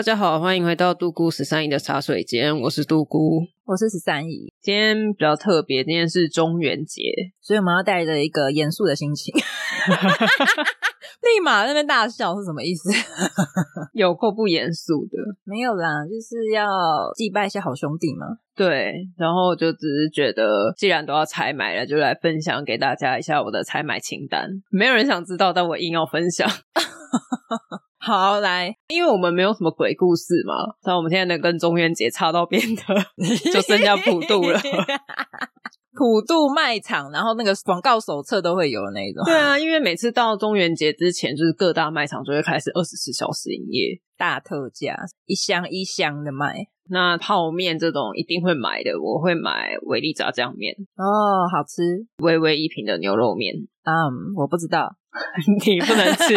[0.00, 4.50] 大家好，欢迎回到杜姑十三姨的茶水间，我是杜姑，我是十三姨。
[4.62, 7.02] 今天比较特别，今天是中元节，
[7.42, 9.34] 所以我们要带着一个严肃的心情，
[11.20, 12.88] 立马在那边大笑是什么意思？
[13.92, 15.18] 有够不严肃的？
[15.44, 16.66] 没有啦，就是要
[17.14, 18.26] 祭拜一些好兄弟嘛。
[18.56, 24.48] 对，然后就只是觉得，既然都要采买了，就来分享给大家一下我的采买清单。
[24.70, 26.48] 没有人想知道，但我硬要分享。
[28.02, 32.82] 好，来，因为我们没有什么鬼故事嘛，但我们现在能跟中元节差到边的，
[33.52, 34.58] 就剩下普渡了。
[35.92, 39.22] 普渡卖场，然后那个广告手册都会有那种。
[39.26, 46.54] 对啊，因为每次到中元节之前，就是各大卖场就会开始二十四小时营业，大特价，一箱一箱的卖。
[46.88, 53.54] 那泡面这种一定会买的，我会买维力炸酱面哦，好吃，微微一瓶的牛肉面。
[53.84, 54.96] 嗯，我不知道，
[55.66, 56.34] 你不能吃。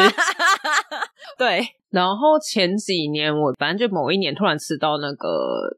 [1.38, 5.30] 对，然后前几年我反正就某一年突然吃到那个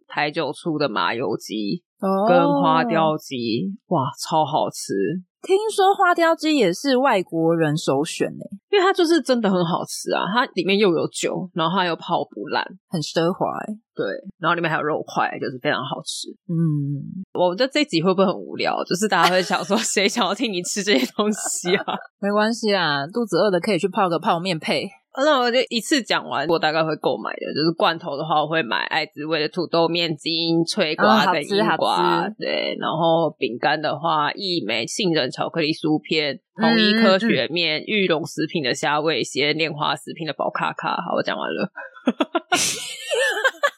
[0.07, 1.83] 台酒出的麻油鸡
[2.27, 4.93] 跟花雕鸡，哦，哇，超好吃！
[5.41, 13.73] 听说花雕鸡也是外国人首选呢，因为它就是真的很好吃啊，它里面又有酒，然后它又泡不烂，很奢华哎。
[13.95, 14.05] 对，
[14.39, 16.27] 然后里面还有肉块，就是非常好吃。
[16.49, 18.83] 嗯，我觉得这集会不会很无聊？
[18.83, 21.85] 就是大家会想说， 谁想要听你吃这些东西啊？
[22.19, 24.89] 没关系啊，肚子饿的可以去泡个泡面配。
[25.23, 32.75] 那我就一次讲完，我大概会购买的，就是罐头的话，我会买爱滋味的土豆面筋、脆瓜跟樱瓜，对。
[32.79, 40.89] 然后饼干的话，一美杏仁巧克力酥片、统一科学面、玉龙食品的虾味鲜、莲花食品的宝卡卡。
[40.89, 41.71] 好，我讲完了。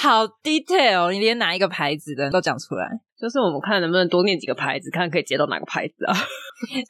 [0.00, 2.86] 好 detail，你连哪一个牌子的都讲出来，
[3.20, 6.14] 就是我们看能不能多念几个牌子，看可以接到哪个牌子啊？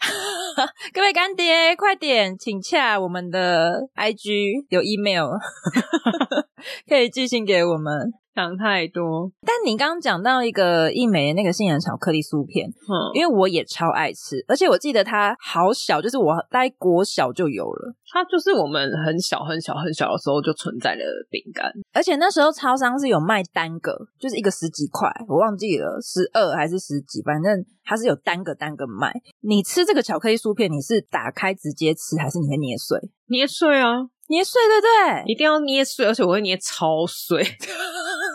[0.93, 5.31] 各位干爹，快点请洽我们的 IG，有 email
[6.89, 8.13] 可以寄信给我们。
[8.39, 29.13] 想太多，但你刚刚讲到一个一美的那个杏仁巧克力酥片，嗯，因为我也超爱吃，而且我记得它好小，就是我待国小就有了，它就是我们很小很小很小的时候就存在的饼干，而且那时候超商是有卖单个，就是一个十几块，我忘记了十二还是十几，反正它是有单个单个卖。
[29.41, 33.01] 你吃这个巧克力酥片，你是打开直接吃，还是你会捏碎？
[33.27, 35.33] 捏碎啊，捏碎对不对？
[35.33, 37.43] 一定要捏碎，而且我会捏超碎。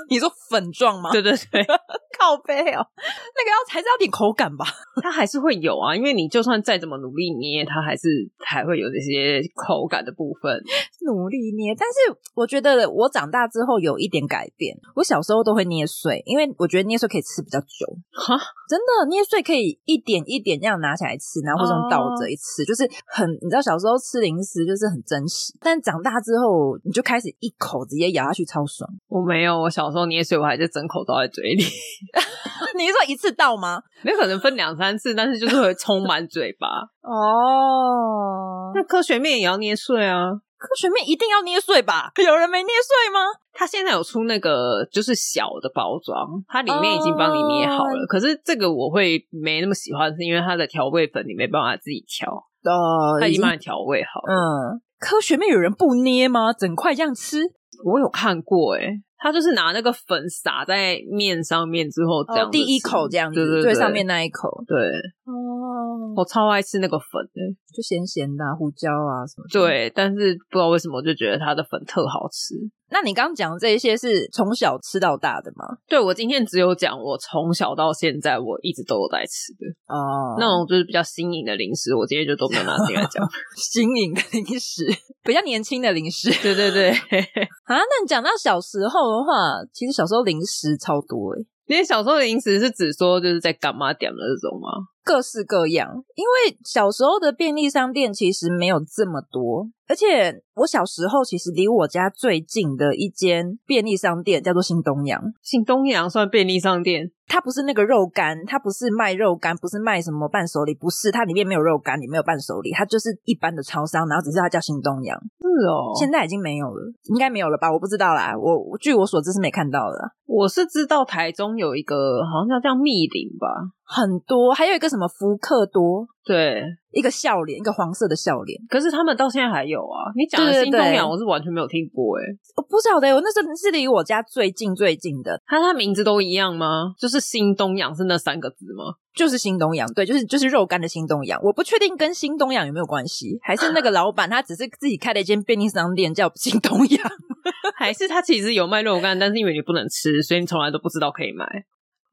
[0.09, 1.11] 你说粉状吗？
[1.11, 1.63] 对对对，
[2.17, 4.65] 靠背哦，那个要还是要点口感吧？
[5.01, 8.07] 它还是会有啊，因为你就算再怎么努力捏，它还是
[8.39, 10.61] 还会有这些口感的部分。
[11.05, 14.75] 努力捏，但是我觉得我长大之后有一点改变。
[14.95, 17.85] 我小时候都会捏碎，因为我觉得捏碎可以吃比较久。
[18.11, 18.37] 哈，
[18.69, 28.89] 真的捏碎可以一点一点这样拿起来吃，然后或者倒着一吃，就是很你知道小时候吃零食就是很珍惜，但长大之后你就开始一口直接咬下去超爽。
[29.07, 31.63] 我没有，我小时候捏碎我还是整口倒在嘴里。
[32.75, 33.81] 你是说一次倒吗？
[34.01, 36.67] 没可能分两三次，但是就是会充满嘴巴。
[37.01, 40.31] 哦，那科学面也要捏碎啊。
[40.57, 42.11] 科学面一定要捏碎吧？
[42.25, 43.19] 有人没捏碎吗？
[43.51, 47.99] 它现在有出那个就是小的包装，它里面已经帮你捏好了。
[47.99, 48.07] Oh.
[48.09, 54.33] 可是这个我会没那么喜欢，是因为它的调味粉你没办法自己调哦，oh, 它已经帮你调味好了。
[54.33, 56.53] 嗯，科学面有人不捏吗？
[56.53, 57.39] 整块这样吃？
[57.83, 64.77] 我有看过哎、欸他就是拿那个粉撒在面上面之后，这样、哦、第一口这样子，对对对，最上面那一口，对
[65.23, 67.39] 哦，我超爱吃那个粉的，
[67.73, 69.47] 就咸咸的、啊、胡椒啊什么。
[69.49, 72.53] 对，但是不知道为什么，我就觉得它的粉特好吃。
[72.93, 75.65] 那你刚刚讲的这一些是从小吃到大的吗？
[75.89, 83.27] 对，我今天只有讲我从小到现在我一直都有在吃的哦，那种就是比较新颖的零食，我今天就都没有拿进来讲。
[83.57, 84.85] 新颖的零食，
[85.23, 86.91] 比较年轻的零食，对对对。
[86.91, 91.43] 啊，那你讲到小时候的话，其实小时候零食超多诶。
[91.65, 94.69] 你小时候的零食是指说就是在柑仔店的那种吗？
[95.03, 95.89] 各式各样。
[96.15, 99.67] 因为小时候的便利商店其实没有这么多。
[99.85, 105.21] 而且我小时候其实离我家最近的一间便利商店叫做新东阳。
[105.41, 107.11] 新东阳算便利商店？
[107.27, 115.17] 它不是那个肉干，它不是卖肉干，不是卖什么伴手礼，不是，它里面没有肉干，里面有伴手礼，它就是一般的超商，然后只是它叫新东阳。
[115.17, 117.71] 是哦，现在已经没有了，应该没有了吧？
[117.71, 119.97] 我不知道啦，我据我所知是没看到的。
[120.25, 123.47] 我是知道台中有一个好像叫叫密林吧。
[123.93, 128.59] 很多，还有一个什么福克多，对，一个笑脸，一个黄色的笑脸。
[128.67, 130.09] 可是他们到现在还有啊。
[130.15, 135.39] 你讲的新东阳，我是完全没有听过诶、欸、我不晓得，我那时候是离我家最近最近的。
[135.45, 136.93] 他他名字都一样吗？
[136.99, 138.95] 就是新东阳是那三个字吗？
[139.15, 141.39] 就是新东阳，对，就是就是肉干的新东阳。
[141.43, 147.11] 我不确定跟新东阳有没有关系，还是那个老板他只是自己开了一间便利商店叫新东阳，
[147.77, 151.45] 还是他其实有卖肉干，但是因为你不能吃，所以你从来都不知道可以买。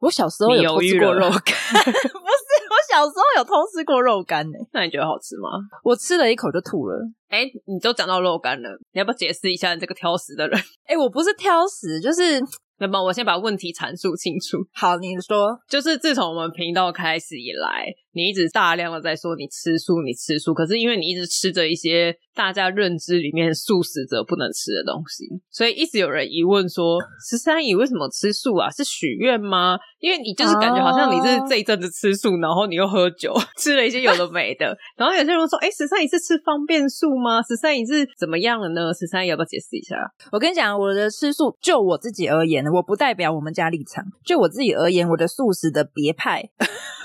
[0.00, 1.31] 我小时候有偷吃过肉干，
[1.85, 4.58] 不是，我小时候有偷吃过肉干呢。
[4.73, 5.49] 那你觉得好吃吗？
[5.85, 6.97] 我吃了一口就吐了。
[7.29, 10.58] 哎，你都讲到肉干了，你要不要解释一下你这个挑食的人？
[10.88, 12.41] 哎，我不是挑食，就是。
[12.82, 14.56] 那么我先把问题阐述清楚。
[14.73, 26.98] 好，你说，就是自从我们频道开始以来，你一直大量的在说你吃素，你吃素，可是因为你一直吃着一些大家认知里面素食者不能吃的东西，所以一直有人疑问说，
[27.28, 28.70] 十三姨为什么吃素啊？
[28.70, 29.78] 是许愿吗？
[30.00, 34.76] 因为你就是感觉好像你是这一阵子吃素，然后你又喝酒， 吃了一些有的没的。
[34.96, 37.42] 然后有些人说，哎，十三姨是吃方便素吗？
[37.42, 38.92] 十三姨是怎么样了呢？
[38.94, 39.96] 十三姨要不要解释一下？
[40.32, 42.64] 我跟你讲，我的吃素，就我自己而言。
[42.66, 44.04] 我不代表我们家立场。
[44.24, 46.42] 就我自己而言，我的素食的别派，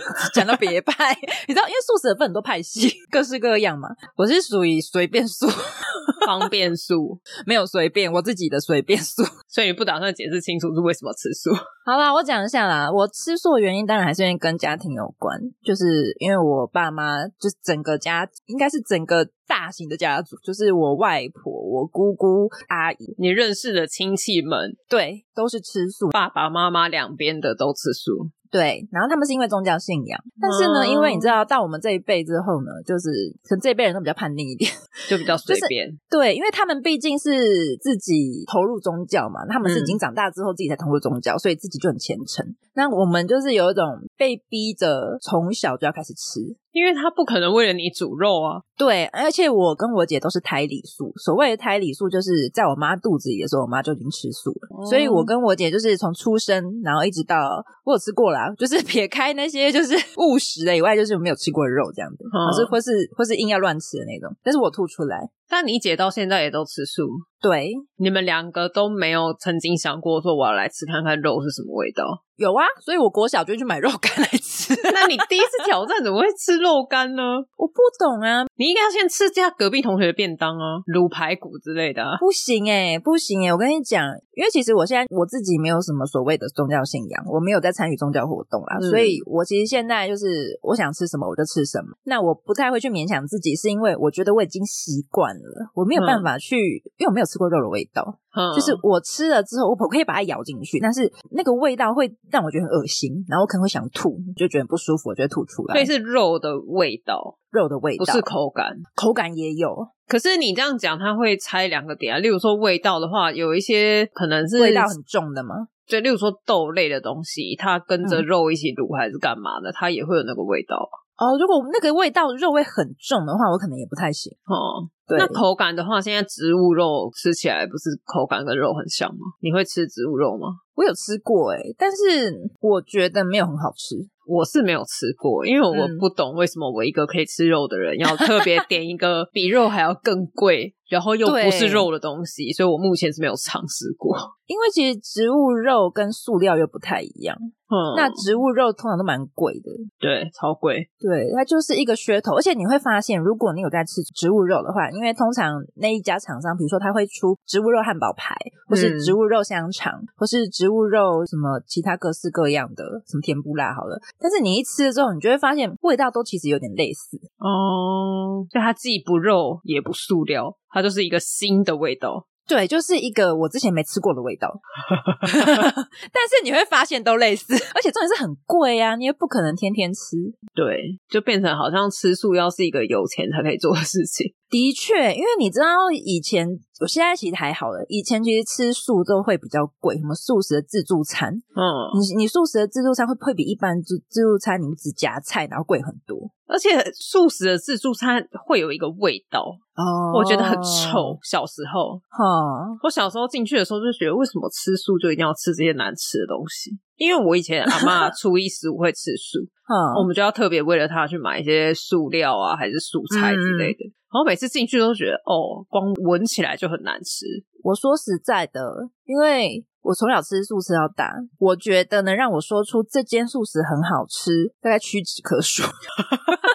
[0.33, 1.13] 讲到别派，
[1.47, 3.89] 你知道，因为素食有分很多派系， 各式各样嘛。
[4.15, 5.47] 我是属于随便素，
[6.25, 9.23] 方便素，没有随便，我自己的随便素。
[9.47, 11.53] 所以你不打算解释清楚是为什么吃素？
[11.85, 12.91] 好啦，我讲一下啦。
[12.91, 19.27] 我吃素的原因当然还是因为跟家庭有关，就是因为我爸妈，就是整个家，应该是整个。
[19.47, 28.31] 大型的家族就是我外婆、我姑姑、阿姨，你认识的亲戚们，对，都是吃素，爸爸妈妈两边的都吃素。
[28.55, 33.11] 对，然后他们是因为宗教信仰，但是呢，嗯、因为你知道，到我们这一辈之后呢，就是
[33.43, 34.71] 可能这一辈人都比较叛逆一点，
[35.09, 35.87] 就比较随便。
[35.87, 42.55] 就是、对，因为他们毕竟是自己投入宗教嘛，他们是已经长大之后自己才投入宗教，嗯、所以自己就很虔诚。
[42.75, 43.83] 那我们就是有一种
[44.17, 46.55] 被逼着从小就要开始吃。
[46.75, 51.09] 因为他不可能为了你煮肉啊，对，而且我跟我姐都是胎里素。
[51.23, 54.83] 所谓的胎里素，就是在我妈肚子里的时候，我妈就已经吃素了。
[54.83, 64.35] 哦、所以我跟我姐就是从出生，然后一直到我有吃过啦，就是撇开那些就是 误食的以外，就是没有吃过肉这样子，或、嗯、是或是或是硬要乱吃的那种。
[64.43, 65.29] 但是我吐出来。
[65.49, 67.03] 但你姐到现在也都吃素，
[67.41, 72.03] 对，你们两个都没有曾经想过说我要来吃看看肉是什么味道。
[72.37, 74.73] 有啊，所以我国小就去买肉干来吃。
[74.91, 77.23] 那你第一次挑战怎么会吃肉干呢？
[77.55, 82.03] 我不懂啊，你应该要先吃下隔壁同学的便当啊，卤排骨之类的。
[82.19, 84.03] 不行哎、欸，不行哎、欸，我跟你讲，
[84.35, 91.95] 因为其实我现在我自己没有什么所谓的宗教信仰，我没有在参与宗教活动啦，嗯、所以我其实现在就是我想吃什么我就吃什么。
[92.03, 98.19] 那我不太会去勉强自己，是因为我觉得我已经习惯了，我没有办法去，嗯、因为我没有吃过肉的味道。
[98.53, 105.73] 就是我吃了之后，我可以把它咬进去，但是那个味道会让我觉得很恶心，然后我可能会想吐，就觉得不舒服，我就会吐出来。
[105.73, 109.87] 所以是肉的味道，肉的味道，不是口感，口感也有。
[110.07, 112.19] 可是你这样讲，它会猜两个点啊。
[112.19, 115.55] 例如说味道的话，有一些可能是味道很重的嘛？
[115.87, 120.89] 就例如说豆类的东西，它跟着肉一起卤还是干嘛的，嗯、它也会有那个味道。
[121.17, 124.31] 哦，如果那个味道肉味很重的话，我可能也不太行。
[124.45, 125.17] 哦，对。
[125.17, 129.31] 那口感的话，现在植物肉吃起来不是口感跟肉很像吗？
[129.41, 130.47] 你会吃植物肉吗？
[130.75, 133.95] 我有吃过哎，但是我觉得没有很好吃。
[134.27, 144.17] 我是没有吃过，因为我不懂为什么我一个可以吃肉的人，要特别 点一个比肉还要更贵，然后又不是肉的东西，所以我目前是没有尝试过。
[144.47, 147.37] 因为其实植物肉跟塑料又不太一样。
[147.67, 152.35] 嗯，那植物肉通常都蛮贵的，对，超贵，对，它就是一个噱头。
[152.35, 158.35] 而且你会发现，如果你有在吃植物肉的话，因为通常那一家厂商，比如说他会出植物肉汉堡排，
[158.67, 163.99] 或是植物肉香肠，嗯、或是植物肉什么其他各式各样的什么甜不辣，好了。
[164.19, 172.27] 但是你一吃了之后，你就会发现味道都其实有点类似哦，就它既不肉也不塑料，它就是一个新的味道。
[172.47, 174.47] 对，就是一个我之前没吃过的味道
[175.21, 180.17] 但是你会发现都类似，而且重点是很贵啊，你也不可能天天吃。
[180.53, 184.33] 对，就变成好像吃素要是一个有钱才可以做的事情。
[184.49, 186.47] 的确，因为你知道以前，
[186.79, 187.83] 我现在其实还好了。
[187.89, 191.63] 以前其实吃素都会比较贵，什么素食的自助餐，嗯，
[191.99, 199.41] 你你素食的自助餐会会比一般自自助餐你们只夹菜然后贵很多，而且素食的自助餐会有一个味道
[199.75, 201.17] 哦，我觉得很臭。
[201.23, 206.71] 小时候，哈、嗯，我小时候进去的时候就觉得，为什么吃素就一定要吃这些难吃的东西？
[206.97, 213.85] 因为我以前阿妈 初一十五会吃素，嗯，我们就要特别为了她去买一些素料啊，还是素菜之类的。
[213.85, 217.25] 嗯然后每次进去都觉得，哦，光闻起来就很难吃。
[217.61, 218.61] 我说实在的，
[219.03, 225.63] 因为我从小吃素吃到大，我觉得能让我说出这间素食很好吃，大概屈指可数。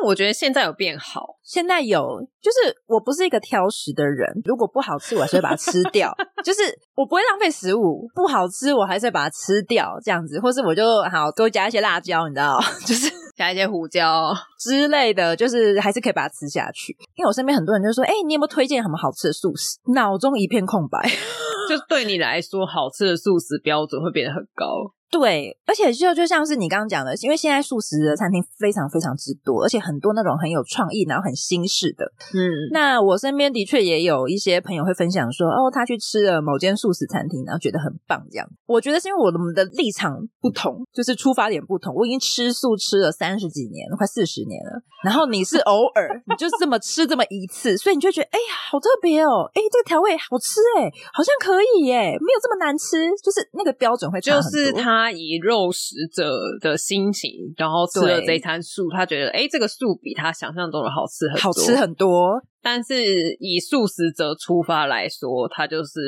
[0.00, 6.10] 但我觉得现在有变好，现在有，就是我不是一个挑食的人，如果不好吃，我还是会把它吃掉。
[6.42, 6.62] 就是
[6.94, 13.10] 我不会浪费食物，不好吃我还是会把它吃掉，这样子，或是我就好多加一些辣椒，你知道， 就是。
[13.36, 16.94] 加一些胡椒之类的，就是还是可以把它吃下去。
[17.14, 21.08] 因为我身边很多人就说：“哎、欸，你有没有推荐什么好吃的素食？”脑中一片空白，
[21.66, 24.92] 就对你来说，好吃的素食标准会变得很高。
[25.10, 32.04] 对，而且就就像是你刚刚讲的，因为现在素食的餐厅非常非常之多，而且很多那种很有创意，然后很新式的。
[32.32, 38.24] 嗯，那我身边的确也有一些朋友会分享说，哦，他去吃了某间素食餐厅，然后觉得很棒。
[38.30, 41.92] 这样，我觉得是因为我们的立场不同，就是出发点不同。
[41.92, 54.20] 我已经吃素吃了三十几年，快四十年了，然后你是偶尔，你就这么吃这么一次，所以你就觉得，哎呀，好特别哦，哎，这个调味好吃，哎，好像可以耶，没有这么难吃，就是那个标准会。
[54.20, 54.99] 就是他。
[55.00, 56.30] 他以肉食者
[56.60, 62.42] 的心情，然后吃了这一餐素，他觉得，哎，这个素比他想象中的好吃很多，好吃很多。
[62.62, 62.94] 但是
[63.38, 66.00] 以素食者出发来说，它就是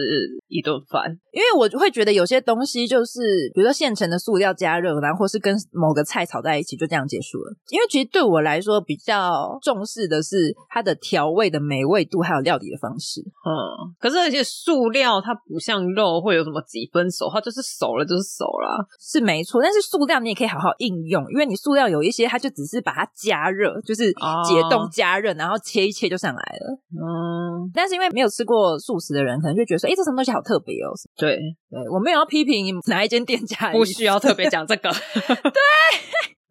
[0.49, 1.11] 一顿饭。
[1.32, 7.52] 因为我会觉得有些东西就是，比如说现成的塑料加热，然后或是跟某个菜炒在一起，就这样结束了。
[7.71, 10.37] 因为其实对我来说，比较重视的是
[10.68, 13.23] 它的调味的美味度，还有料理的方式。
[13.23, 19.62] 嗯，可是而且塑料它不像肉会有什么几分熟，它就是熟了就是熟了，是没错。
[19.62, 26.41] 但是塑料你也可以好好应用，因为你塑料有一些，它就只是把它加热，就是解冻加热，然后切一切就上来。
[26.42, 30.90] 来了，嗯，但是因为没有吃过素食的人，可能就觉得说，哎，这什么东西好特别哦。
[31.16, 31.38] 对，
[31.70, 34.90] 对，我没有要批评哪一间店家，不需要特别讲这个。
[34.90, 35.62] 对。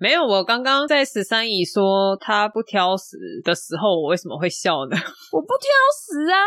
[0.02, 4.98] 没有，我刚刚在十三姨说她不挑食的时候，我为什么会笑呢？
[5.32, 6.42] 我不挑食啊！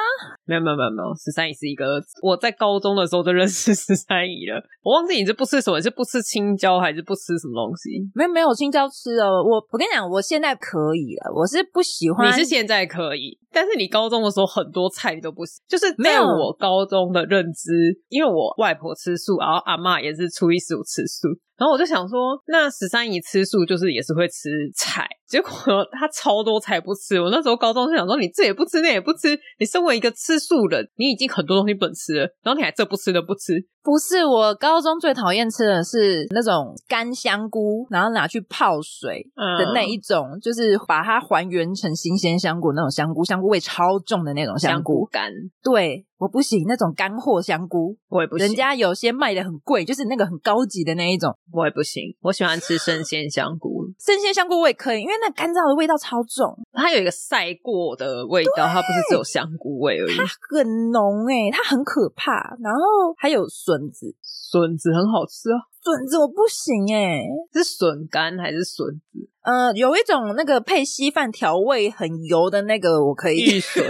[0.45, 4.61] 没有没有没有没有，十三姨是一个，我在高中的时候就认识十三姨了。
[4.83, 8.11] 我忘记你是不吃什么，是不吃青椒还是不吃什么东西？
[8.13, 9.39] 没有没有，青椒吃哦。
[9.47, 11.33] 我我跟你讲，我现在可以了。
[11.33, 15.63] 我是不喜欢，你是现在可以，但是你高中的时候很多菜你都不行。
[15.69, 17.71] 就是在我高中的认知，
[18.09, 21.29] 因为我外婆吃素，然后阿嬷也是初一十五吃素。
[21.57, 25.51] 然后我就想说，那十三姨吃素就是也是会吃菜，结果
[25.93, 27.21] 她超多菜不吃。
[27.21, 33.65] 我那时候高中就想说，你这也不吃，那也不吃，你身为一个吃素人，你已经很多东西不能吃了，然后你还这不吃的不吃。
[33.85, 39.23] 不是，我高中最讨厌吃的是那种干香菇，然后拿去泡水
[39.59, 44.75] 的那一种，嗯、就是把它还原成新鲜香菇那种香菇，香菇味超重的那种香菇。
[44.77, 45.31] 香菇干。
[45.63, 48.47] 对，我不行，那种干货香菇，我也不行。
[48.47, 52.17] 人家有些卖的很贵，就是那个很高级的那一种，我也不行。
[52.23, 60.25] 我喜欢吃生鲜香菇，生鲜香菇我也可以，因为那干燥的味道超重，它有一个晒过的味道，它不是只有香菇味而已，它
[60.57, 62.33] 很浓诶、欸，它很可怕。
[62.63, 62.81] 然后
[63.19, 63.75] 还有笋。
[63.75, 65.59] 笋子，笋子很好吃啊！
[65.83, 69.29] 笋子我不行哎、欸，是笋干还是笋子？
[69.43, 73.41] 呃，有一种那个配稀饭调味很油的那个，我可以。
[73.41, 73.85] 玉笋。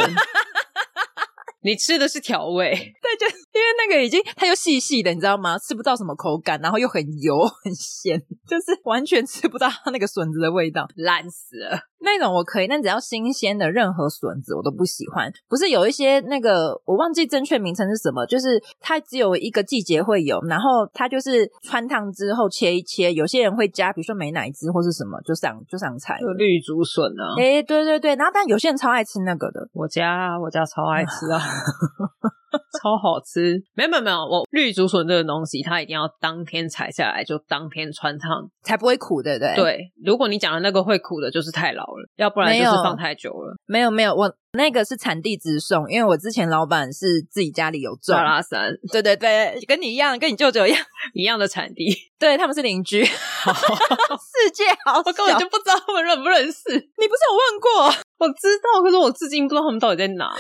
[1.65, 5.59] 你吃的是调味， 对，就因为那个已经它又细细的，你知道吗？
[5.59, 11.81] 吃不到什么口感，然后又很油很咸， 就是完全吃不到它那个笋子的味道，烂死了。
[12.05, 15.33] 那种我可以，但只要新鲜的任何笋子我都不喜欢。
[15.49, 26.19] 不是有一些那个我忘记正确名称是什么，就是它只有一个季节会有，然后它就是穿烫之后切一切，有些人会加，比如说美乃滋或是什么，就上就上菜。
[26.37, 31.41] 绿竹笋啊，哎，对对对，然后但有些人超爱吃那个的，我家我家超爱吃啊。
[32.83, 33.63] 超好吃！
[33.75, 39.55] 没有没有没有，我绿竹笋这个东西，它一定要当天采下来就当天穿烫，才不会苦，对不对？
[39.57, 43.55] 对，如果你讲的那个会苦的，就是太老了，要不然就是放太久了。
[43.67, 48.17] 没有没有，我那个是产地直送，因为我之前老板是自己家里有种。
[48.17, 50.81] 阿拉山，对对对，跟你一样，跟你舅舅一样，
[51.15, 53.05] 一样的产地，对，他们是邻居。
[54.35, 56.73] 世界好小，我根本就不知道他们认不认识。
[56.73, 57.87] 你不是有问过？
[58.19, 60.33] 我知道，可是我至今不知道他们到底在哪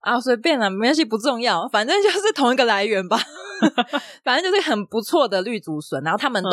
[0.00, 0.20] 啊！
[0.20, 3.18] 随便啦，没关系，不重要，反正就是同一个来源吧。
[4.24, 6.50] 反正就是很不错的绿竹笋，然后他们都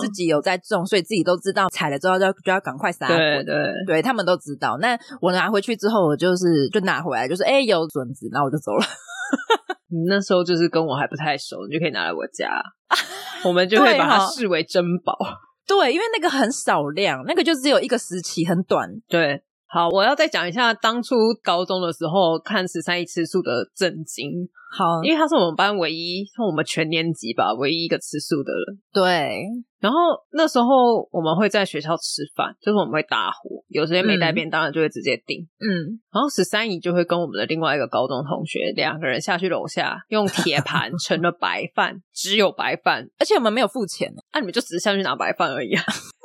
[0.00, 3.06] 自己有在种，嗯、所以自己都知道采了之后就要就要赶快撒。
[3.06, 3.54] 对对
[3.86, 4.76] 对，他们都知道。
[4.80, 8.84] 那我拿回去之后，我就是就拿回来，就是哎、欸、有笋子，然后我就走了。
[9.90, 12.60] 你 那时候就是跟我还不太熟，你就可以拿来我家，
[13.44, 15.16] 我们就会把它视为珍宝。
[15.68, 18.88] 对，因为那个很少量，那个就只有一个时期，很短。
[19.06, 19.42] 对。
[19.70, 24.48] 好，我要再讲一下当初高中的时候看十三姨吃素的震惊。
[24.70, 28.78] 好，因为他是我们班唯一，是我们全年级吧，唯一一个吃素的人。
[28.92, 29.40] 对。
[29.80, 29.98] 然后
[30.32, 35.46] 那时候我们会在学校吃饭，就是我们会打呼，有时间没带便当的就会直接订。
[35.60, 36.00] 嗯。
[36.12, 45.82] 然后十三姨就会跟我们的另外一个高中同学两个人下去楼下，用铁盘盛了白饭， 只有白饭，而且我们没有付钱，那、啊、你们就只是下去拿白饭而已啊。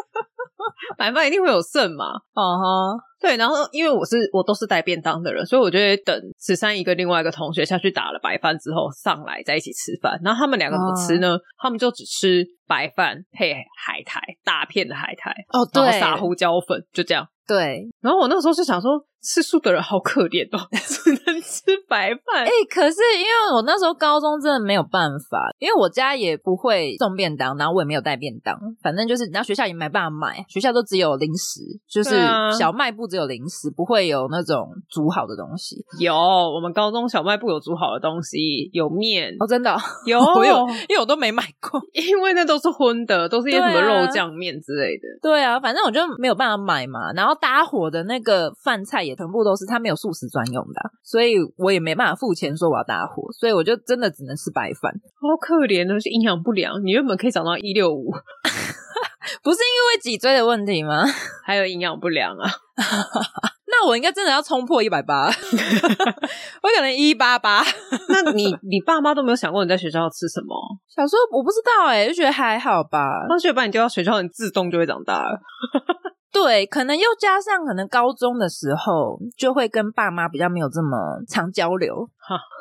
[0.97, 2.05] 白饭一定会有剩嘛？
[2.33, 10.19] 哦哈，对，然后因为我是我都是带便当的人，所以我就会等十三一个另外一个同学下去打了白饭之后上来在一起吃饭。
[10.23, 11.43] 然后他们两个怎么吃呢？Uh huh.
[11.63, 17.27] 他们就只吃白饭配海苔，大片的海苔哦，对，然后撒胡椒粉，就这样。
[17.45, 18.91] 对，然后我那个时候就想说。
[19.25, 21.32] 吃素的人好可怜哦， 只能
[21.65, 22.43] 吃白饭。
[22.43, 32.15] 哎、欸，可是因为我那时候高中真的没有办法，因为我家也不会送便当，然后我也没有带便当，反正就是，然后学校也没办法买，学校都只有零食，就是
[32.58, 35.84] 小卖部只有零食，不会有那种煮好的东西。
[36.00, 45.03] 有，我们高中小卖部有煮好的东西，有面哦，真的、哦、有， 我有，因为我都没买过， 因为那都是荤的，都是一些什么肉酱面之类的。
[45.22, 49.93] 对啊，反正我就没有办法买嘛，然后搭伙的那个饭菜也全部都是他没有。
[50.03, 54.91] 素食专用的，所以我也没办法付钱说我要搭伙，所以我就真的只能吃白饭。
[55.15, 56.83] 好可怜的，是营养不良。
[56.83, 58.12] 你原本可以长到一六五，
[59.43, 61.03] 不是因为脊椎的问题吗？
[61.45, 62.50] 还有营养不良啊？
[63.74, 67.63] 那我应该真的要冲破一百八，我可能一八八。
[68.07, 70.55] 那你你爸妈都没有想过你在学校要吃什么？
[70.88, 73.25] 小时候我不知道哎、欸，就觉得还好吧。
[73.27, 75.41] 放学把你丢到学校，你自动就会长大了。
[76.33, 82.09] 对，可能又加上可能高中的时候就会跟爸妈比较没有这么常交流，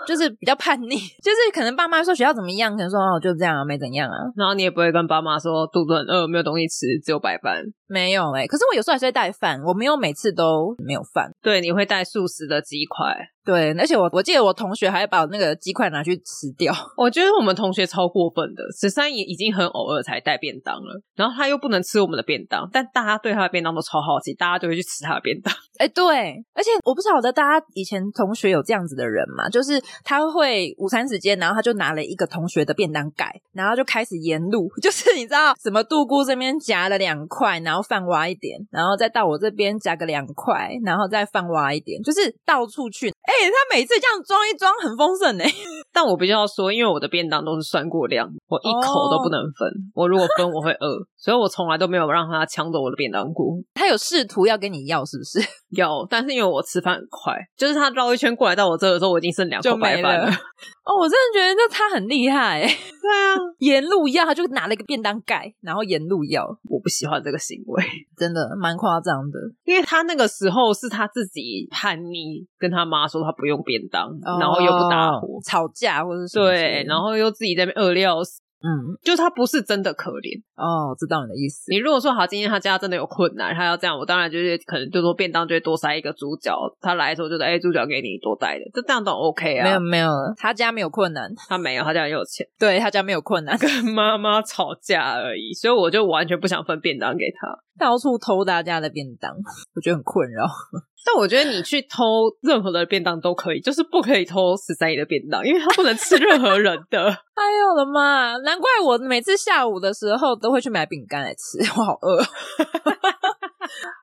[0.06, 13.14] 就是比较叛逆，就是可能爸妈说学校怎么样，可能说哦就这样啊，没怎样啊，然后你也不会跟爸妈说肚子很饿，没有东西吃，只有白饭，没有哎、欸，可是我有时候还是会带饭，我没有每次都没有饭，对，你会带素食的鸡块。
[13.44, 16.72] 对，而且我我记得我同学还会把那个鸡块拿去吃掉。
[16.96, 25.52] 我觉得我们同学超过分的，十三姨已经很偶尔才带便当了，然后他又不能吃我们的便当，但大家对他的便当都超好奇，大家就会去吃他的便当。
[25.78, 43.10] 哎，对，而且我不晓得大家以前同学有这样子的人嘛，就是他会午餐时间，然后他就拿了一个同学的便当盖，然后就开始沿路， 就是你知道什么杜姑这边夹了两块，然后饭挖一点，然后再到我这边夹个两块，然后再饭挖一点，就是到处去。
[43.22, 45.44] 哎、他每次这样装一装很丰盛呢，
[45.92, 49.68] 但我必须要说，因为我的便当都是算过量，我一口都不能分。
[49.94, 50.04] Oh.
[50.04, 53.56] 我如果分，我会饿， 所以我从来都没有让他抢走我的便当过。
[53.74, 55.38] 他有试图要跟你要，是不是？
[55.76, 60.26] 有，但是因为我吃饭很快，就是他绕一圈过来到我这的时候，我已经剩两口白饭了。
[60.84, 62.60] 哦，我真的觉得这他很厉害。
[62.62, 66.44] 对啊，沿路要，他就拿了一个便当盖，然后沿路要。
[66.68, 67.84] 我不喜欢这个行为，
[68.16, 69.38] 真的蛮夸张的。
[69.64, 78.40] 因为他那个时候是他自己叛逆，跟他妈说他不用便当，哦、然后又不搭伙，吵架或者是对，然后又自己在那边饿得要死。
[78.64, 81.64] 嗯，就他不是真的可怜哦，知道你的意思。
[81.72, 89.64] 你如果说好，今天他家真的有困难，他要这样，我当然就是可能就说便当就会多塞一个猪脚，他来的时候就是哎，猪脚给你多带的，这这样都 OK 啊。
[89.64, 99.32] 没有没有，他家没有困难，他没有，他家很有钱，对他家没有困难，跟妈妈吵架而已，所以我就完全不想分便当给他，到处偷大家的便当，
[99.74, 100.46] 我觉得很困扰。
[101.04, 106.98] 但我觉得你去偷任何的便当都可以，就是不可以偷十三姨的便当，因为他不能吃任何人的。
[107.34, 108.36] 哎呦我的妈！
[108.38, 112.22] 难怪我每次下午的时候都会去买饼干来吃，我好饿。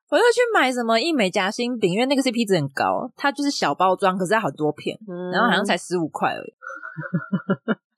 [0.09, 6.53] 我又去买什么一美夹心饼，因为那个 CP 值很高，它就是小包装，可是它好多片，嗯、然后好像才十五块而已。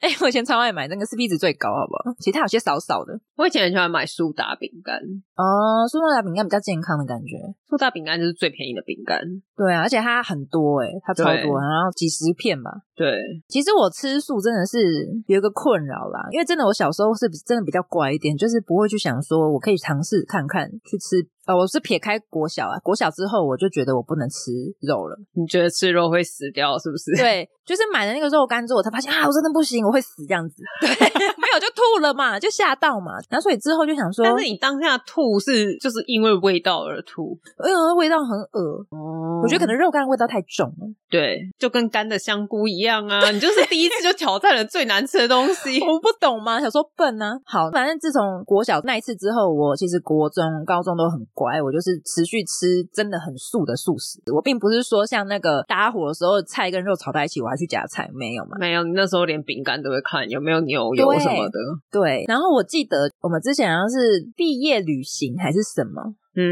[0.01, 2.15] 哎、欸，我以前超爱买那个 CP 值最高，好不好？
[2.19, 3.13] 其他有些少少的。
[3.37, 4.97] 我以前很喜欢买苏打饼干
[5.37, 7.37] 哦，苏打饼干比较健康的感觉。
[7.69, 9.21] 苏打饼干就是最便宜的饼干。
[9.55, 12.71] 对啊，而且它很多哎、欸、它超多，然后几十片吧。
[12.95, 13.13] 对，
[13.47, 21.21] 其实我吃素真的是有一个困扰啦，因为真的我小时候是真的比较乖一点，就是不会去想说我可以尝试看看去吃。
[21.47, 24.51] 呃，我是撇开国小啊，国小之后我就觉得我不能吃
[24.81, 25.17] 肉了。
[25.33, 27.15] 你觉得吃肉会死掉是不是？
[27.17, 30.61] 对， 就是买了那个肉干之后，我才发现啊，我真的不行，我会死这样子。
[30.81, 33.13] 对，没有就吐了嘛，就吓到嘛。
[33.29, 38.85] 然后所以之后就想说，但是你当下吐是就是因为味道而吐，因为味道很恶。
[38.91, 40.87] 哦，我觉得可能肉干的味道太重了。
[41.09, 43.31] 对，就跟干的香菇一样啊！
[43.31, 46.61] 你就是第一次就挑战了最难吃的东西， 我不懂吗？
[46.61, 47.39] 想说笨呢、啊。
[47.45, 54.21] 好，反正自从国小那一次之后，我其实国中、高中都很乖，我就是持续吃真的很素的素食。
[54.33, 58.57] 我并不是说像那个搭伙的时候菜跟肉炒在一起，我还去夹菜，没有嘛？
[58.59, 61.59] 没有，你那时候连饼干都会看有没有牛油什么的。
[61.91, 66.01] 对，对，然后我记得我们之前好像是毕业旅行还是什么，
[66.35, 66.43] 嗯，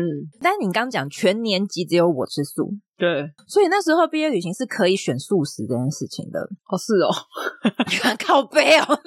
[0.42, 2.72] 但是你刚讲全年级只有我吃素。
[2.98, 6.42] 对，所以那时候毕业旅行是可以选素食这件事情的。
[6.68, 7.10] 哦，是哦，
[8.20, 9.00] 靠背哦，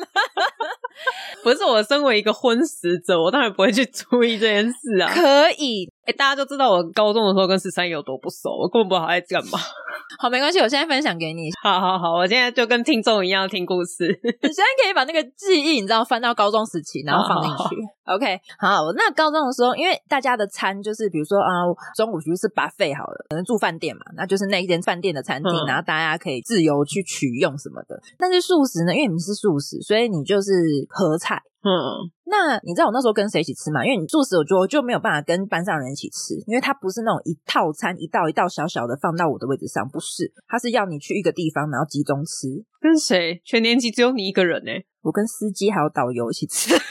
[1.43, 5.13] 不是我身为一个昏死者，我当然不会去注意这件事啊。
[5.13, 5.91] 可以。
[6.05, 9.59] 哎、欸，大家就知道我高中的时候跟十三有多不熟，我根本不知道他在干嘛。
[10.19, 11.49] 好，没关系，我现在分享给你。
[11.63, 14.07] 好好好，我现在就跟听众一样听故事。
[14.23, 17.57] 你现在可以把那个记忆，你知道，翻到高中时期，然后放进去。
[17.57, 17.71] 好好
[18.05, 28.03] 好 OK，好，那高中的时候，因为大家的餐就是，比如说啊，中午就是 buffet 好了，可能住饭店嘛，那就是那一间饭店的餐厅，嗯、然后大家可以自由去取用什么的。
[28.19, 30.51] 但是素食呢，因为你是素食，所以你就是
[30.91, 31.41] 合菜。
[31.63, 33.87] 嗯，那你知道我那时候跟谁一起吃吗？
[33.87, 42.49] 因为你素食，我就就没有办法跟班上人一起吃，因为他不是那种一套餐一道一道小小的放到我的位置上，不是，他是要你去一个地方然后集中吃。
[42.81, 43.41] 跟谁？
[43.45, 44.73] 全年级只有你一个人呢？
[45.03, 46.75] 我跟司机还有导游一起吃。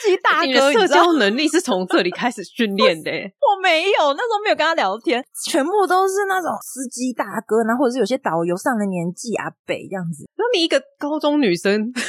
[0.00, 3.10] 司机大哥，你的社交能力是从这里开始训练的？
[3.10, 10.24] 我没有，那时候没有跟他聊天，全部都是那种司机大哥，然后或者是有些导游上了年纪阿北这样子。
[10.36, 11.92] 那你一个高中女生。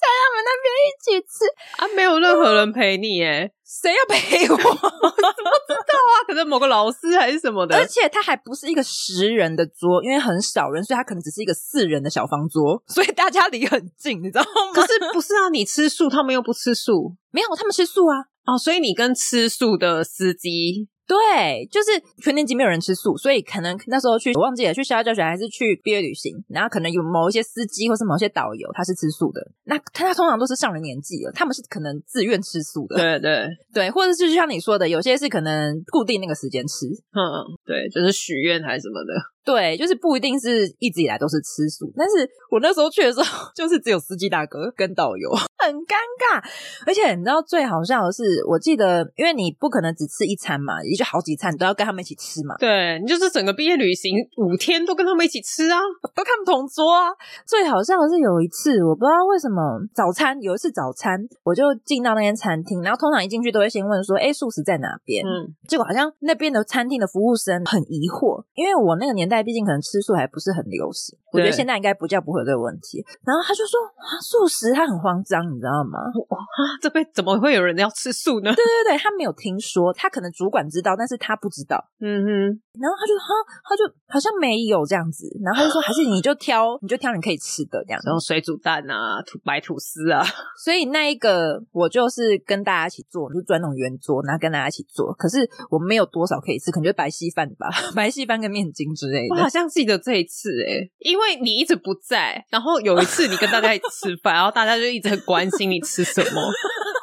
[0.00, 1.44] 他们那边一起吃
[1.76, 3.52] 啊，没有任何人陪你耶？
[3.64, 4.54] 谁要陪我？
[4.56, 6.14] 我怎么知道啊？
[6.26, 7.76] 可能某个老师还是什么的。
[7.76, 14.72] 而且他还不是一个十人的桌，因为很少人，所以他可能只是一个四人的小方桌，所以大家离很近，你知道吗？
[14.74, 15.48] 可是不是啊？
[15.52, 18.16] 你吃素，他们又不吃素，没有，他们吃素啊。
[18.46, 20.88] 哦，所以你跟吃素的司机。
[21.10, 21.90] 对，就是
[22.22, 33.48] 全年级没有人吃素，所以可能那时候去我忘记了，去学校教学还是去毕业旅行，然后可能有某一些司机或是某些导游他是吃素的，那他他通常都是上了年纪了，他们是可能自愿吃素的，对对。
[33.74, 37.20] 对，或者是就像你说的，有些是可能固定那个时间吃，嗯，
[37.66, 39.12] 对，就是许愿还是什么的。
[39.44, 46.42] 对，就是不一定是一直以来都是吃素，但是我那时候去的时候， 就是只有司机大哥跟导游，很尴尬。
[46.86, 52.54] 而且你知道最好笑的是，我记得，因为你不可能只吃一餐嘛，也就好几餐你都要跟他们一起吃嘛。
[52.58, 55.78] 对，你就是整个毕业旅行五天都跟他们一起吃啊，
[56.14, 57.10] 都看同桌啊。
[57.46, 69.42] 最好笑的是有一次，我不知道为什么早餐有一次早餐，我就进到那间餐厅，然后通常一进去都会先问说：“哎，素食在哪边？”嗯，结果好像那边的餐厅的服务生很疑惑，因为我那个年代。
[69.42, 73.02] 毕竟可能吃素还不是很流行，我觉得现在应该不叫不会有这个问题。
[73.24, 75.98] 然后他就说啊，素食他很慌张，你知道吗？
[76.28, 76.38] 哇，
[76.82, 78.52] 这辈子怎么会有人要吃素呢？
[78.52, 81.82] 对对对，他没有听说，他可能主管知道，但是他不知道。
[82.00, 82.28] 嗯哼，
[82.76, 83.32] 然后他就哈，
[83.64, 90.22] 他就好像没有这样子，然后他就说还是你就挑，你就挑你可以吃的这样子，然后水煮蛋啊，吐白吐司啊。
[90.62, 95.12] 所以那一个我就是跟大家一起做，就转那种圆桌，然后跟大家一起做。
[95.14, 99.34] 可是我没有多少可以吃，可能就白稀饭吧， 白稀饭跟面筋之类的。
[99.34, 106.42] 我好像记得这一次诶、欸，因为你一直不在，然后有一次你跟大家一起吃饭，然后大家就一直很关心你吃什么。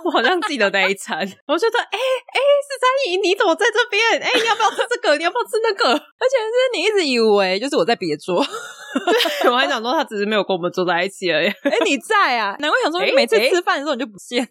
[0.06, 4.02] 我好像记得那一餐，我就说，哎、欸、哎，十三姨你怎么在这边？
[4.22, 5.18] 哎、欸，你要不要吃这个？
[5.18, 5.92] 你要不要吃那个？
[5.92, 8.42] 而且是你一直以为就是我在别桌，
[9.44, 11.48] 对，我还想说他只是没有跟我们坐在一起而已。
[11.48, 12.56] 哎、欸，你在啊？
[12.60, 14.48] 难怪想说你 每次吃饭的时候你就不见。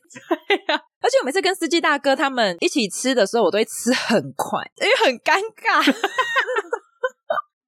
[0.47, 5.83] 对呀、啊，而且我每次跟司机大哥他们一起吃的时候，我都会吃很快，因为很尴尬。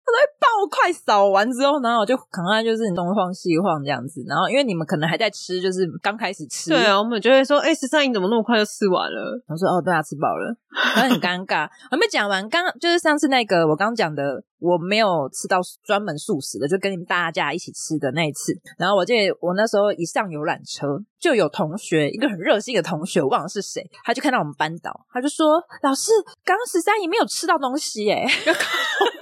[0.09, 9.38] 我都会爆快扫完之后，然后我就可能就是东晃西晃这样子，然后因为你们可能还在吃，就是刚开始吃，对啊，我们就会说，哎、欸，十三姨怎么那么快就吃完了？
[9.47, 10.57] 我说，哦，对啊，吃饱了，
[10.97, 11.68] 很尴尬。
[11.92, 18.55] 还没讲完，刚就是上次那个我刚讲的，我没有吃到专门素食的，就跟你们大家一起吃的那一次。
[18.79, 20.87] 然后我记得我那时候一上游览车，
[21.21, 26.12] 就有同学，一个很热心的同学，我忘了是谁，他就看到我们班导，他就说，老师，
[26.44, 28.25] 刚刚十三姨没有吃到东西耶。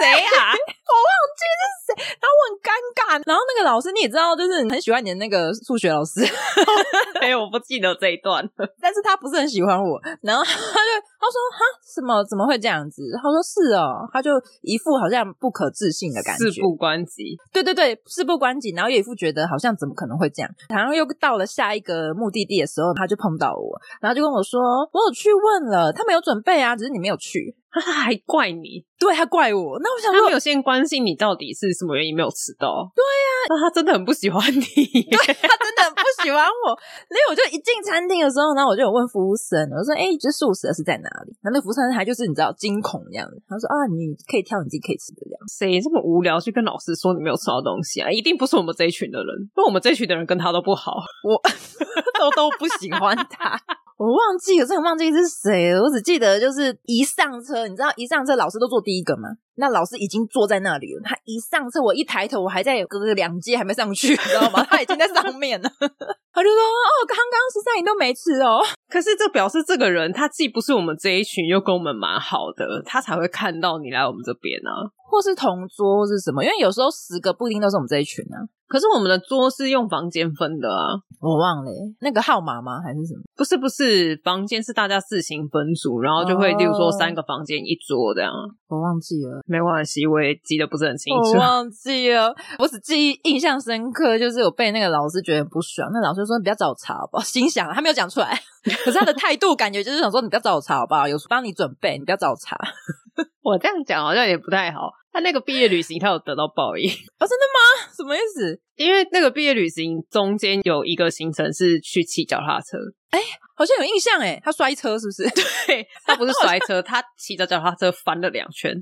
[0.00, 0.54] 谁啊？
[0.88, 3.22] 我忘记是谁，然后我很尴尬。
[3.26, 6.20] 然后那个老师你也知道，就是很喜欢你的那个数学老师。
[7.20, 8.42] 哎，我不记得这一段，
[8.80, 10.00] 但是他不是很喜欢我。
[10.22, 12.24] 然后他就他说：“哈，什么？
[12.24, 14.30] 怎么会这样子？”他说：“是哦。”他就
[14.62, 17.36] 一副好像不可置信的感觉，事不关己。
[17.52, 18.72] 对对对，事不关己。
[18.76, 20.50] 然后也一副觉得好像怎么可能会这样。
[20.68, 24.60] 然后又到了下一个目的地的时候，他就碰到我，然后就跟我说
[24.92, 27.56] ：“我有去问了，他没有准备啊，只是你没有去。
[27.70, 29.78] ”他还怪你，对他怪我。
[29.80, 32.90] 那我想说，他没有先关心你到底是什么原因没有吃到。
[32.94, 34.60] 对呀、啊，那他真的很不喜欢你。
[34.60, 36.76] 对，他真的很不喜欢我。
[37.08, 48.10] 所以我就一进餐厅的时候，然后我就有问服务生，我说：“哎、欸，这素食的是在哪里？”然后那服务生还就是你知道惊恐这样子，他说：“啊，你可以挑你自己可以吃的这样。”谁这么无聊去跟老师说你没有吃到东西啊？
[48.10, 50.92] 一定不是我们这一群的人，因为我们这一群的人跟他都不好，
[51.24, 51.40] 我
[52.18, 53.58] 都都不喜欢他。
[53.98, 55.82] 我忘记了，真的忘记是谁了。
[55.82, 59.28] 我只记得就是一上车，你知道一上车老师都坐第一个吗？
[59.56, 61.02] 那老师已经坐在那里了。
[61.04, 64.64] 他一上车，我一抬头，我还在隔个两阶还没上去，你知道吗？
[64.70, 65.68] 他已经在上面了。
[66.32, 68.62] 他就说：“哦，刚刚十三你都没吃哦。
[68.88, 76.44] ”可是这表示这个人他既不是我们这一群，又跟我们蛮好的，他才会看到你来我们这边呢、啊，或是同桌，或是什么？
[76.44, 78.46] 因为有时候十个不一定都是我们这一群啊。
[78.68, 82.80] 可是我们的桌是用房间分的啊，我忘了那个号码吗？
[82.80, 83.22] 还是什么？
[83.36, 88.32] 不是不是，房间是大家自行分组，然后就会，例如说三个房间一桌这样。
[88.68, 91.30] 我忘记了，没关系，我也记得不是很清楚。
[91.30, 97.22] 我 忘记了，我只记忆印象深刻，就是我被那个老师觉得不爽，那老师说你不要找茬好不好？
[97.24, 98.38] 心想他没有讲出来，
[98.84, 101.08] 可是他的态度感觉就是想说你不要找茬好不好？
[101.08, 102.56] 有帮你准备，你不要找茬。
[103.42, 104.92] 我这样讲好像也不太好。
[105.10, 107.24] 他那个毕业旅行，他有得到报应啊？
[107.26, 107.90] 真的吗？
[107.96, 108.60] 什么意思？
[108.76, 112.78] 因为那个毕业旅行中间有一个行程是去骑脚踏车，
[113.10, 113.24] 哎、欸，
[113.56, 115.24] 好像有印象哎，他摔车是不是？
[115.66, 118.72] 对，他不是摔车，他骑着脚踏车翻了两圈，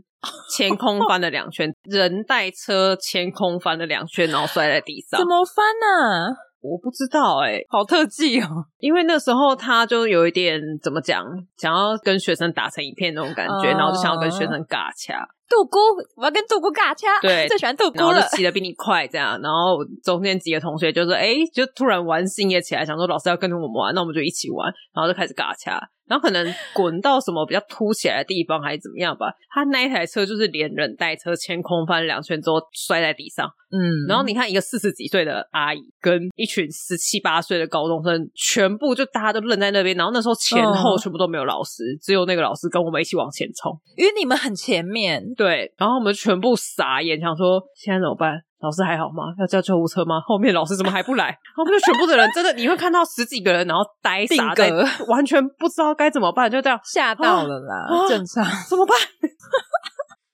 [0.54, 5.18] 前空翻了两圈，人带车前空翻了两圈，然后摔在地上。
[5.18, 6.36] 怎么翻呢、啊？
[6.72, 8.46] 我不知道哎、欸，好特技哦！
[8.78, 11.24] 因为那时候他就有一点怎么讲，
[11.56, 15.26] 想要跟学生打成一片那种感觉，uh、然后就想要跟学生尬掐。
[15.48, 15.78] 杜姑，
[16.16, 17.20] 我要跟杜姑尬掐。
[17.22, 18.12] 对，最喜欢杜姑了。
[18.14, 19.40] 然后就骑的比你快，这样。
[19.40, 25.80] 然后中间几个同学就说：“哎，就突然玩心也起来，想说老师要跟着我们玩，那我们就一起玩。”然后就开始尬掐。
[26.06, 29.26] 然后可能滚到什么比较凸起来的地方，还是怎么样吧。
[29.52, 33.48] 他那一台车就是连人带车，前空翻两圈之后摔在地上。
[33.72, 39.96] 嗯，然后你看一个四十几岁的阿姨跟一群十七八岁的高中生，全部就大家都愣在那边。
[39.96, 45.22] 然后那时候前后全部都没有老师，嗯、只有那个老师跟我们一起往前冲，因为你们很前面。
[45.36, 48.42] 对，然后我们全部傻眼，想说现在怎么办？
[48.60, 49.34] 老师还好吗？
[49.38, 50.20] 要叫救护车吗？
[50.26, 51.26] 后面老师怎么还不来？
[51.26, 54.70] 然 后面全部的人真的，你会看到十几个人，然后呆傻在，
[55.08, 57.86] 完全不知道该怎么办，就这样吓到了啦。
[57.88, 58.96] 啊、正常怎么办？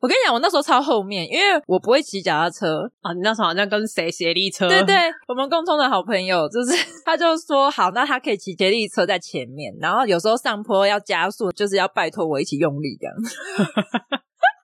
[0.00, 3.12] 我跟你讲，我那时候超后面，因为我不会骑脚踏车啊。
[3.12, 4.68] 你那时候好像跟谁协力车？
[4.68, 4.96] 对对，
[5.28, 6.74] 我们共同的好朋友，就是
[7.06, 13.14] 他就说好，那他可以骑协力车在前面，然后有时候上坡要加速，就是要拜托我一起用力这样。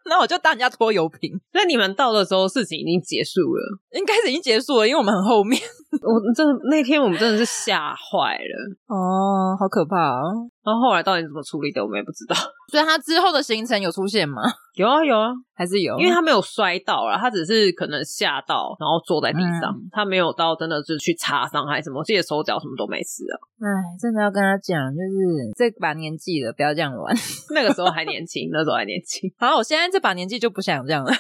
[0.09, 1.39] 那我就当人家拖油瓶。
[1.53, 5.61] 那你们到的时候，事情已经结束了，应该是已经结束了，因为我们很后面。
[6.03, 10.23] 我真的那天我们真的是吓坏了哦，好可怕啊！
[10.69, 12.37] 然后后来到底怎么处理的，我们也不知道。
[12.71, 14.43] 所以他之后的行程有出现吗？
[14.77, 23.35] 有啊有啊，还是有，因为他没有摔到啦，他只是可能吓到，然后坐在地上，嗯、他没有到真的就是去擦伤还是什么，我记得手脚什么都没事啊。
[23.59, 23.67] 哎，
[23.99, 27.17] 真的要跟他讲，就是这把年纪了，不要这样玩。
[27.55, 29.33] 那个时候还年轻，那时候还年轻。
[29.39, 31.11] 好，我现在这把年纪就不想这样了。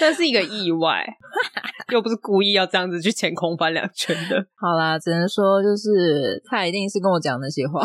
[0.00, 1.04] 这是一个意外，
[1.92, 4.36] 又不是故意要这样子去前空翻两圈的。
[4.56, 7.80] 好啦，只能说就是他一定是跟我讲那些话。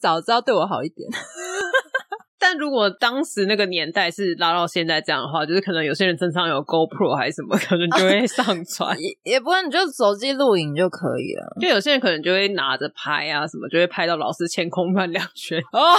[0.00, 1.08] 早知道对我好一点。
[2.40, 8.90] 但如果当时那个年代是拉到现在这样的话，就是可能有些人身上有 GoPro 还是什么， 可能就会上传。
[8.94, 11.56] 啊、也也不会，你就手机录影就可以了。
[11.60, 15.98] 就有些人可能就会拿着拍啊什么，就会拍到老师前空翻两圈哦，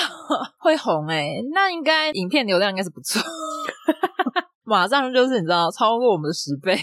[0.60, 3.22] 会红哎、欸、那应该影片流量应该是不错，
[4.64, 6.74] 马上就是你知道超过我们的十倍。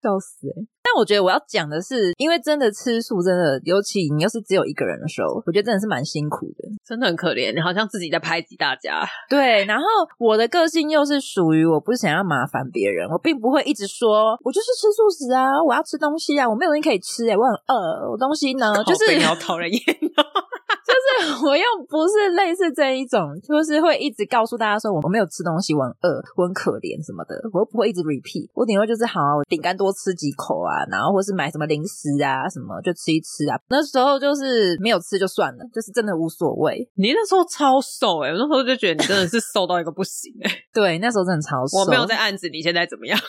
[0.00, 0.54] 笑死欸！
[0.88, 7.52] 但我觉得我要讲的是，因为真的吃素，真的，尤其你又是只有一个人的时候，我觉得真的是蛮辛苦的，真的很可怜。
[7.52, 9.04] 你好像自己在排挤大家。
[9.28, 9.84] 对，然后
[10.18, 19.80] 我的个性又是属于我不是想要麻烦别人，我并不会一直说，我就是吃素食啊，我要吃东西啊，我没有东西可以吃哎、欸、我很饿，我东西呢，就是你要讨人厌。
[21.08, 28.50] 就是我又不是类似这一种，就是会一直告诉大家说我没有吃东西，我很饿，我很可怜什么的，我又不会一直 repeat。
[28.54, 33.56] 我顶多就是好，我饼干多吃几口啊，然后或是买什么零食啊什么就吃一吃啊。
[33.68, 36.88] 那时候就是没有吃就算了，就是真的无所谓。
[36.94, 41.78] 你那时候超瘦哎、欸、我那时候就觉得你真的是瘦到一个不行哎、欸、 对，那时候真的超瘦。
[41.78, 43.18] 我没有在暗指你现在怎么样。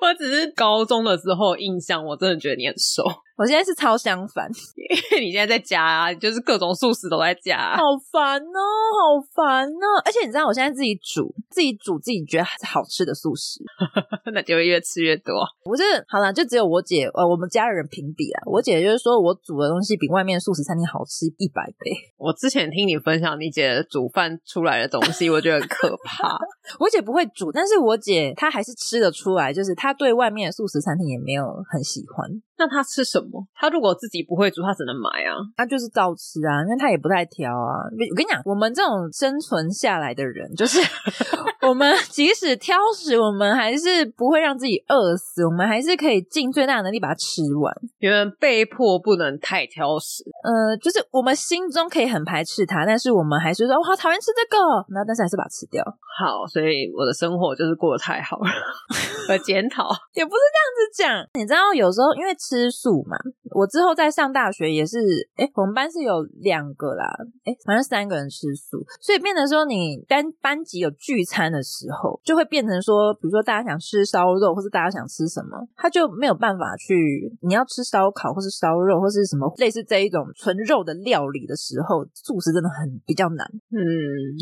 [0.00, 3.02] 我只是高中的时候印象，我真的觉得你很瘦。
[3.38, 8.60] 我现在是超相反， 因为你现在在家啊，就是各种素食都在家，啊，好烦哦，
[8.98, 9.86] 好烦哦！
[10.04, 13.62] 而且你知道，我现在自己煮，自己煮自己觉得好吃的素食，
[14.34, 15.46] 那就会越吃越多。
[15.62, 21.94] 不是，好啦，就只有我姐呃，我们家的人评比啊，我姐就是说我煮的东西比外面素食餐厅好吃一百倍。
[22.16, 26.36] 我之前听你分享你姐煮饭出来的东西，我觉得很可怕。
[26.80, 32.28] 我姐不会煮，但是我姐她还是吃得出来，就是她对外面的素食餐厅也没有很喜欢。
[32.58, 33.46] 那他吃什么？
[33.54, 35.38] 他如果自己不会煮，他只能买啊。
[35.56, 37.86] 他就是照吃啊，因为他也不太挑啊。
[38.10, 40.80] 我跟你讲，我们这种生存下来的人，就是
[41.66, 47.72] 我们即使挑食，我们还是不会让自己饿死，我们还是可以尽最大的能力把它吃完。
[47.98, 50.24] 因为被迫不能太挑食。
[50.42, 54.58] 呃，就是我们心中可以很排斥它，但是我们还是说，我好讨厌吃这个，
[54.94, 55.84] 然后但是还是把它吃掉。
[56.18, 58.48] 好，所以我的生活就是过得太好了。
[59.30, 63.18] 我检讨 也不是这样子讲，你知道，有时候因为吃素嘛，
[63.52, 64.98] 我之后在上大学也是，
[65.36, 67.06] 哎、欸，我们班是有两个啦，
[67.44, 83.46] 哎、欸，反正三个人吃素，所以变成说你单班级有聚餐的时候，就会变成说，比如说大家想吃烧肉，或是大家想吃什么，他就没有办法去，你要吃烧烤或是烧肉或是什么类似这一种纯肉的料理的时候，素食真的很比较难。
[83.70, 83.78] 嗯，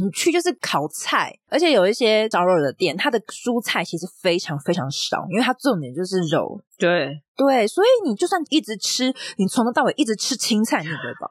[0.03, 1.66] 你去就是烤菜，而且。
[1.77, 6.59] 有一些烧肉的店，它的蔬菜其实非常非常少，因为它重点就是肉。
[6.79, 8.96] 对对，所以你就算一直吃，
[9.37, 11.31] 你从头到尾一直吃青菜，你也不会饱。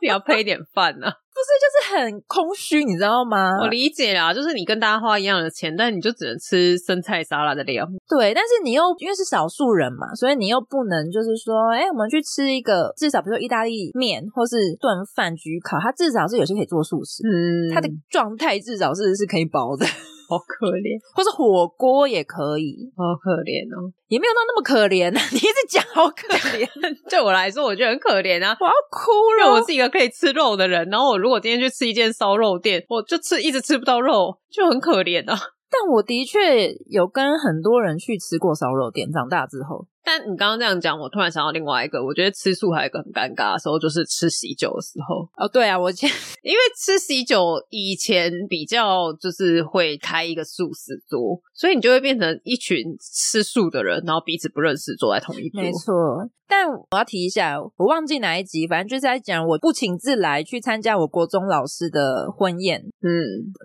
[0.00, 1.12] 你 要配一点饭呢、啊？
[1.38, 3.58] 不是，就是很空虚，你知道吗？
[3.60, 7.86] 我理解啦，就是你跟大家花一样的钱，但你就只能吃生菜沙拉的料。
[8.08, 19.86] 对，但是你又因为是少数人嘛，所以你又不能就是说，哎、欸，我们去吃一个至少比如说意大利面或是炖饭焗烤，它至少是有些可以做素食，嗯，它的状态至少是是可以包的。
[20.28, 25.20] 好可怜，或是火锅也可以，好可怜哦，也没有到那么可怜啊。
[25.32, 26.68] 你一直讲好可怜，
[27.08, 29.10] 对我来说我觉得很可怜啊，我要哭
[29.40, 29.52] 了。
[29.54, 35.36] 我是一个可以吃肉的人，然后我如果今天去吃一间烧肉店，我就吃一直吃不到肉，就很可怜啊。
[35.70, 39.86] 但我的确有跟很多人去吃过烧肉店，长大之后。
[40.04, 45.28] 但你刚刚这样讲，我突然想到另外一个，我觉得吃素还有一个很尴尬的时候，就是吃喜酒的时候。
[45.36, 46.08] 哦，对啊，我前
[46.42, 55.60] 因为吃喜酒以前比较就是会开一个素食桌，所以你就会变成一群吃素的人，然后彼此不认识坐在同一桌。
[55.62, 56.28] 没错。
[56.50, 62.80] 但我要提一下，我忘记哪一集，反正就是在讲我不请自来去参加我国中老师的婚宴。
[63.02, 63.12] 嗯，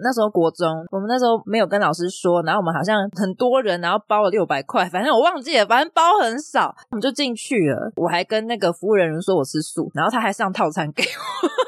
[0.04, 7.92] 那时候国中，我们那时候没有跟老师说，然后我们好像很多人，然后包了六百块，反正我忘记了，反正包很少，我们就进去了。
[7.96, 11.50] 我还跟那个服务人员说我吃素，然后他还上套餐给我。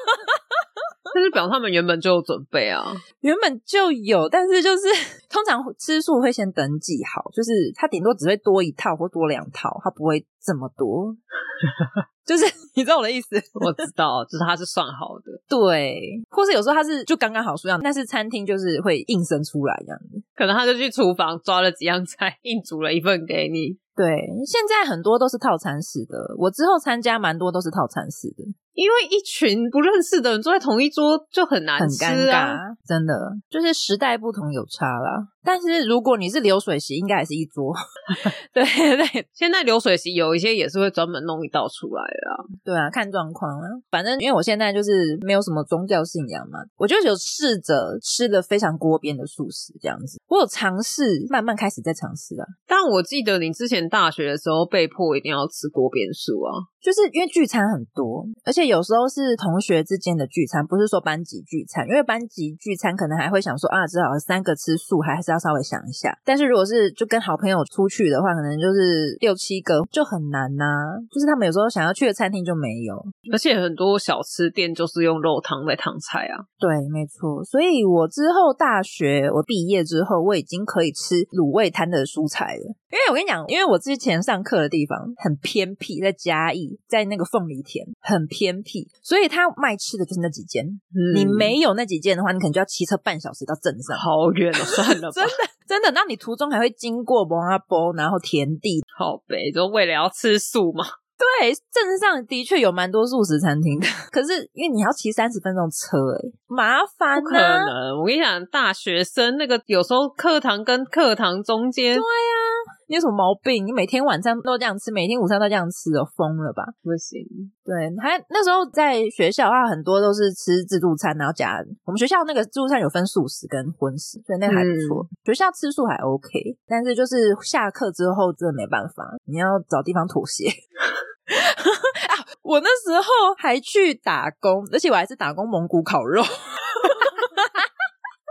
[1.13, 4.83] 但是表示他们原本就有准备啊，原本就有，但是就是
[5.29, 11.15] 通常吃素会先登记好，就是他顶多只会多一套或多两套，他不会这么多。
[12.27, 12.43] 就是
[12.75, 23.77] 你知道我的意思， 我知道，就是他是算好的，对，或是有时候他是就刚刚好数量，但是餐厅就是会硬生出来这样子，可能他就去厨房抓了几样菜，硬煮了一份给你。
[23.95, 24.05] 对，
[24.45, 28.43] 现在很多都是套餐式的，我之后参加蛮多都是套餐式的。
[28.75, 33.13] 因为一群不认识的人坐在同一桌就很难很尴尬，真的
[33.49, 35.27] 就是时代不同有差啦。
[35.41, 37.73] 但是如果你是流水席，应该也是一桌。
[38.51, 42.45] 对对，现在流水席有一些也是会专门弄一道出来的。
[42.65, 43.65] 对啊，看状况啊。
[43.89, 50.19] 反正因为我现在就是没有什么宗教信仰嘛，我就有试着吃了非常锅边的素食这样子。
[50.27, 52.45] 我有尝试，慢慢开始在尝试啊。
[52.67, 56.51] 但我记得你之前大学的时候被迫一定要吃锅边素啊。
[56.85, 61.81] 就是因为聚餐很多，而且有时候是同学之间的聚餐，不是说班级聚餐。
[61.89, 66.15] 因为班级聚餐可能还会想说啊，至少三个吃素，还是要稍微想一下。
[66.23, 71.01] 但是如果是就跟好朋友出去的话，可能就是六七个就很难呐、啊。
[71.09, 72.93] 就是他们有时候想要去的餐厅就没有，
[73.33, 76.45] 而且很多小吃店就是用肉汤在烫菜啊。
[76.59, 77.43] 对，没错。
[77.43, 82.75] 所以我之后大学我毕业之后，我已经可以吃卤味摊的蔬菜了。
[82.95, 86.79] 因为我跟你讲，因为我之前上课的地方很偏僻，在嘉义。
[86.87, 90.63] 在那个凤梨田很偏僻，所以他卖吃的就是那几间。
[90.65, 95.31] 嗯、你没有那几间的话，你可能就要骑车半小时到镇上，好远哦，算了吧， 真的
[95.67, 95.91] 真的。
[95.91, 100.85] 那你途中还会经过蒙阿波，然后田地，好呗，就为了要吃素嘛。
[101.17, 107.19] 对，镇上的确有蛮多素食餐厅的，可是因为你要骑三十分钟车，哎麻烦、啊。
[107.19, 112.44] 不可能，我跟你讲，大学生那个有时候课堂跟课堂中间，对呀、啊。
[112.87, 113.65] 你有什么毛病？
[113.65, 116.63] 你每天晚上都这样吃，每天午餐都这样吃了，疯了吧？
[116.83, 117.19] 不行。
[117.63, 125.03] 对，还那时候在学校的话，很多都是吃自助餐，然后加我们学校那个自助餐有分素食跟荤食，所以那个还不错。
[125.03, 126.29] 嗯、学校吃素还 OK，
[126.67, 130.45] 但是就是下课之后真的没办法，你要找地方妥协。
[132.43, 136.21] 我那时候还去打工，而且我还是打工蒙古烤肉。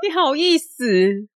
[0.05, 0.85] 你好意思？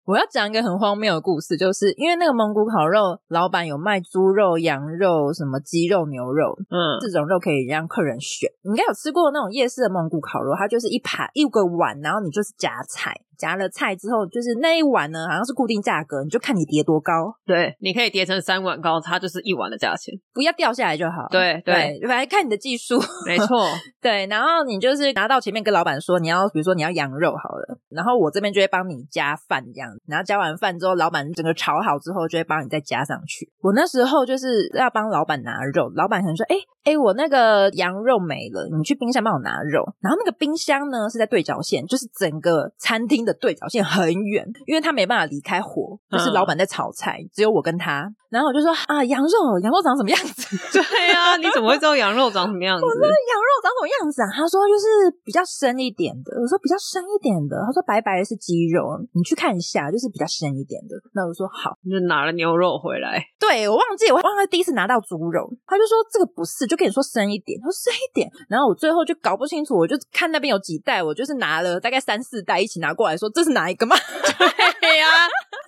[0.05, 8.51] 我要讲一个很荒谬的故事，就是因为那个蒙古烤肉老板有卖猪肉、羊肉、什么鸡肉、牛肉，嗯，这种肉可以让客人选。
[8.63, 13.15] 你应该有吃过那种夜市的蒙古烤肉，它就是一盘一个碗，然后你就是夹菜。
[13.39, 17.35] 夹了菜之后，就是那一碗呢，好像是固定价格，你就看你叠多高。
[17.45, 21.27] 对，你可以叠成三碗高，它就是一碗的价钱，不要掉下来就好。
[21.31, 23.01] 对对，反正看你的技术。
[23.27, 23.65] 没错，
[24.01, 24.27] 对。
[24.27, 29.91] 然后你就是拿到前面跟老板说你要，比如说你要羊肉好了，然后我这边就会帮你加饭这样。
[30.07, 33.51] 然后加完饭之后，老板整个炒好之后，就会帮你再加上去。
[33.61, 44.07] 我那时候就是要帮老板拿肉，老板可能说：“哎哎，我那个羊肉没了，你去冰箱帮我拿肉。”然后那个冰箱呢是在对角线，就是整个餐厅的对角线很。
[44.27, 48.11] 远，因为他没办法离开火，就是老板在炒菜，嗯、只有我跟他。
[48.29, 50.57] 然后我就说啊，羊肉，羊肉长什么样子？
[50.75, 50.83] 对
[51.15, 52.85] 呀、啊，你怎么会知道羊肉长什么样子？
[52.85, 54.27] 我说羊肉长什么样子啊？
[54.35, 56.35] 他说就是比较深一点的。
[56.35, 57.57] 我说比较深一点的。
[57.65, 60.99] 他说白白的是鸡肉，你去看一下，就是比较深一点的。
[61.15, 63.23] 那我说好，你就拿了牛肉回来。
[63.39, 67.55] 对，我忘记，我忘了第一次拿到猪肉，他就说这个不是，就跟你说深一点。
[67.63, 73.97] 他说深一点，然后我最后就搞不清楚，我就看那边有几袋，我就是拿了大概三四袋一起拿过来说这是哪一个吗？
[74.81, 75.07] 对呀、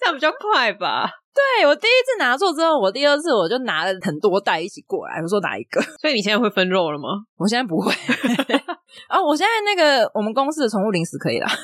[0.00, 1.10] 这样比较快吧？
[1.38, 5.20] 对，我第一次拿错之后，我第二次我就拿了很多袋一起过来。
[5.22, 5.80] 我说哪一个？
[6.02, 7.08] 所以你现在会分肉了吗？
[7.36, 7.92] 我现在不会。
[9.08, 11.46] 哦，我现在那个我们公司的宠物零食可以啦。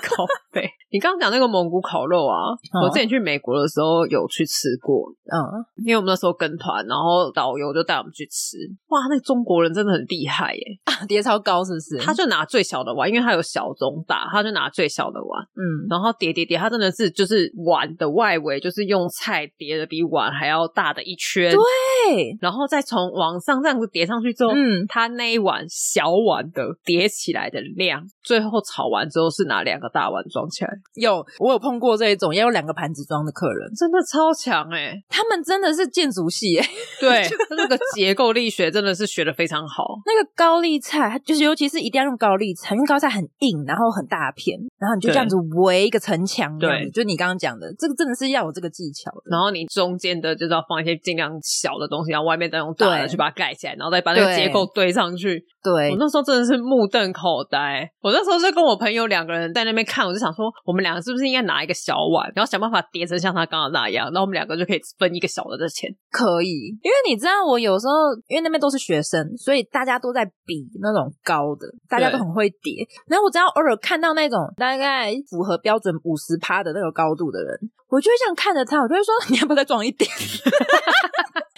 [0.00, 0.62] 靠北，
[0.92, 5.12] 你刚刚讲那个蒙古烤肉啊，哦、我之前去美国的时候有去吃过。
[5.26, 5.36] 嗯，
[5.84, 8.56] 因为我们那时候跟团，然后导游就带我们去吃。
[8.86, 10.62] 哇，那个中国人真的很厉害耶！
[10.84, 11.98] 啊，叠超高是不是？
[11.98, 15.44] 他就拿最小的碗，因为他有小中大，他就拿最小的碗。
[15.56, 21.50] 嗯，然后叠叠叠，他真的是就是碗的外围就是用菜叠的比碗还要大的一圈。
[21.52, 30.70] 对，然后再从往上这样子叠上去之后，嗯，他那一碗小碗的叠起来的量，最后炒完之后是拿两个大碗装起来。
[30.94, 35.02] 有，我有碰过这一种要用两个盘子装的客人，真的超强哎、欸！
[35.08, 39.98] 他们真的是建筑系哎、欸，对， 那个结构力学真的是学的非常好。
[40.06, 49.22] 那个高丽菜，就是尤其是一定要用高丽菜，因为高丽菜很硬，然后很大片，然后你就这样子围一个城墙，对，就你刚刚讲的，这个真的是要有这个技巧的。
[49.30, 55.44] 然后你中间的就是要放一些尽量小的东西，然后外面再用大的去把它盖起来，然后再把那个结构堆上去。
[55.62, 57.90] 对，我那时候真的是目瞪口呆。
[58.00, 65.90] 我那时候是跟我朋友两个人在那边看，我就想说，我们两个是不是应该拿一个小碗，然后想办法叠成像他刚刚那样，然后我们两个就可以分一个小的的钱。
[66.12, 67.92] 可以，因为你知道，我有时候
[68.28, 72.86] 因为那边都是学生，所以大家都在比那种高的，大家都很会叠。
[73.08, 80.08] 然后我只要偶尔看到那种大概符合标准五十趴的那个高度的人，我就会这样看着他，我就会说， 你要不要再装一点？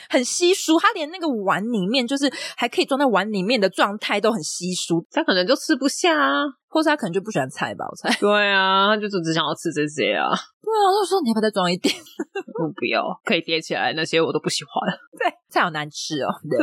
[0.08, 8.12] 很稀疏，他连那个碗里面就是还可以装在碗里面的状态都很稀疏，他可能就吃不下啊，或者他可能就不喜欢菜吧，我猜。
[8.18, 10.28] 对啊，他就只只想要吃这些啊。
[10.62, 11.94] 对啊，我就说你要不要再装一点？
[12.58, 14.72] 我不要，可以叠起来那些我都不喜欢。
[15.18, 16.28] 对，菜好难吃哦。
[16.48, 16.58] 对，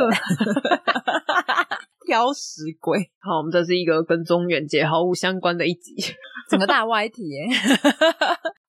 [2.06, 3.10] 挑食鬼。
[3.20, 5.94] 好，我们这是一个跟中元节毫无相关的一集，
[6.50, 7.46] 整个大歪题耶。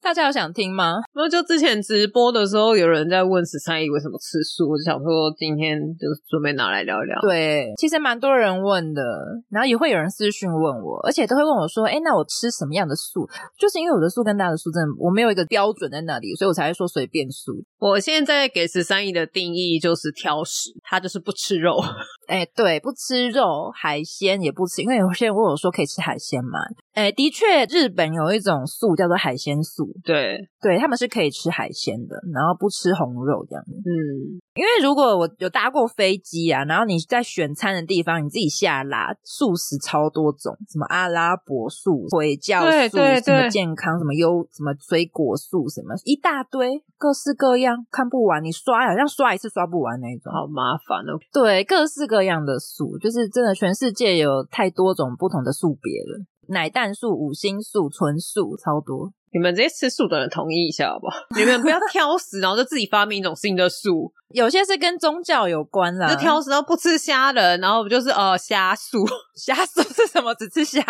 [0.01, 0.95] 大家有想听吗？
[1.13, 7.19] 然后就之前直播的时候，有人在问十三姨为什么吃素，我就想说今天就准备拿来聊一聊。
[7.21, 9.01] 对，其实蛮多人问的，
[9.49, 13.27] 然后也会有人私讯问我，而且都会问我说：“哎，那我吃什么样的素？”
[13.59, 17.63] 就是因为我的素跟大家的素真的我没有一个标准在那里，所以我才会说随便素。
[17.79, 21.77] 我现在给十三姨的定义就是挑食，她就是不吃肉。
[22.27, 26.59] 哎，对，不吃肉，海鲜也不吃，因为有些人问我说可以吃海鲜吗？
[26.99, 29.87] 哎，的确，日本有一种素叫做海鲜素。
[30.03, 33.71] 对，对，他们是可以吃海鲜的，然后不吃红肉这样子。
[33.71, 51.15] 嗯，因为如果我有搭过飞机啊，然后你在选餐的地方，你自己下拉素食超多种，什么阿拉伯素、回教素，什么健康，什么优，什么水果素，什么一大堆，各式各样，看不完，你刷好像刷一次刷不完那种，好麻烦哦。
[51.31, 59.11] 对，各式各样的素，就是真的全世界有太多种不同的素别了，奶蛋素、五星素、纯素，超多。
[59.31, 61.17] 你们这些吃素的人同意一下好不好？
[61.37, 64.11] 你们不要挑食，然后就自己发明一种新的素。
[64.33, 70.33] 有些是跟宗教有关啦，就挑食到不吃虾仁，然后就是哦虾素， 虾素是什么？
[70.33, 70.83] 只吃虾，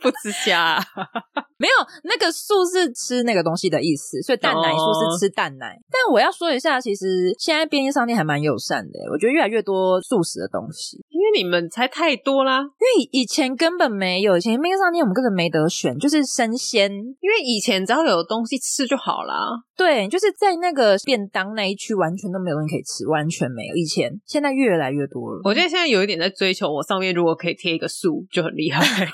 [0.00, 0.78] 不吃虾。
[1.58, 1.72] 没有
[2.04, 5.66] 那个素是吃那个东西的意思，所以蛋奶素是吃蛋奶。
[5.66, 5.82] Oh.
[5.90, 10.98] 但我要说一下，其实现在便利商店还蛮友善的，我觉得越来越多素食的东西。
[11.10, 16.90] 因为你们才太多啦，因为以前根本没有，以前便利商店我们根本没得选，就是生鲜。
[16.90, 19.34] 因为以前只要有东西吃就好啦。
[19.76, 23.74] 对，就是在那个便当那一区，完全都没有东西可以吃，完全没有。
[23.76, 25.40] 以前现在越来越多了。
[25.44, 28.80] 我觉得现在有一点在追求，我上面如果可以贴一个素，就很厉害。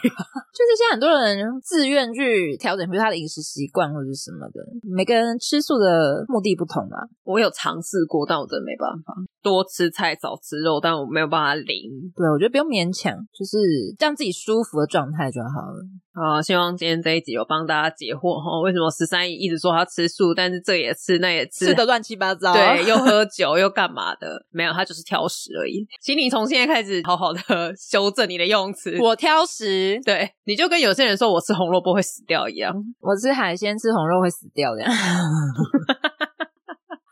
[0.55, 4.61] 就是现在很多人自愿去调整，比如他的饮食习惯或者什么的。
[4.83, 6.99] 每个人吃素的目的不同啊。
[7.25, 9.15] 我有尝试过，但我真的没办法。
[9.43, 11.91] 多吃菜少吃肉，但我没有办法零。
[12.17, 13.59] 对，我觉得不用勉强，就是
[13.99, 15.85] 让自己舒服的状态就好了。
[16.17, 18.61] 好，希望今天这一集有帮大家解惑哈。
[18.63, 24.47] 为什么十三姨一直说她吃素，但是这也吃那也吃，吃的乱七八糟，对， 又喝酒又干嘛的？
[24.53, 25.85] 没有，她就是挑食而已。
[26.01, 27.41] 请你从现在开始好好的
[27.77, 28.97] 修正你的用词。
[29.01, 32.73] 我挑食，对，你就跟有些人说我吃红萝卜会死掉一样。
[33.01, 34.93] 我吃海鲜吃红肉会死掉这样。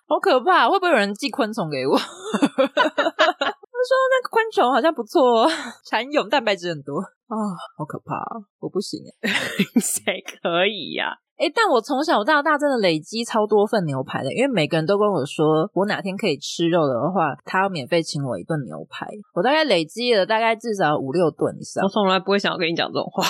[0.07, 0.69] 好可怕！
[0.69, 1.99] 会不会有人寄昆虫给我？
[1.99, 5.49] 他说那个昆虫好像不错，
[5.85, 7.03] 蚕蛹蛋白质很多
[7.33, 8.13] 啊、哦，好可怕！
[8.61, 9.01] 我不行，
[9.81, 11.17] 谁可以呀、啊？
[11.41, 19.09] 哎，但我从小到大真的累积超多份牛排的，因为每个人都跟我说，我哪天可以吃肉的话，他要免费请我一顿牛排。
[19.35, 21.83] 我大概累积了大概至少五六顿以上。
[21.83, 23.25] 我从来不会想要跟你讲这种话。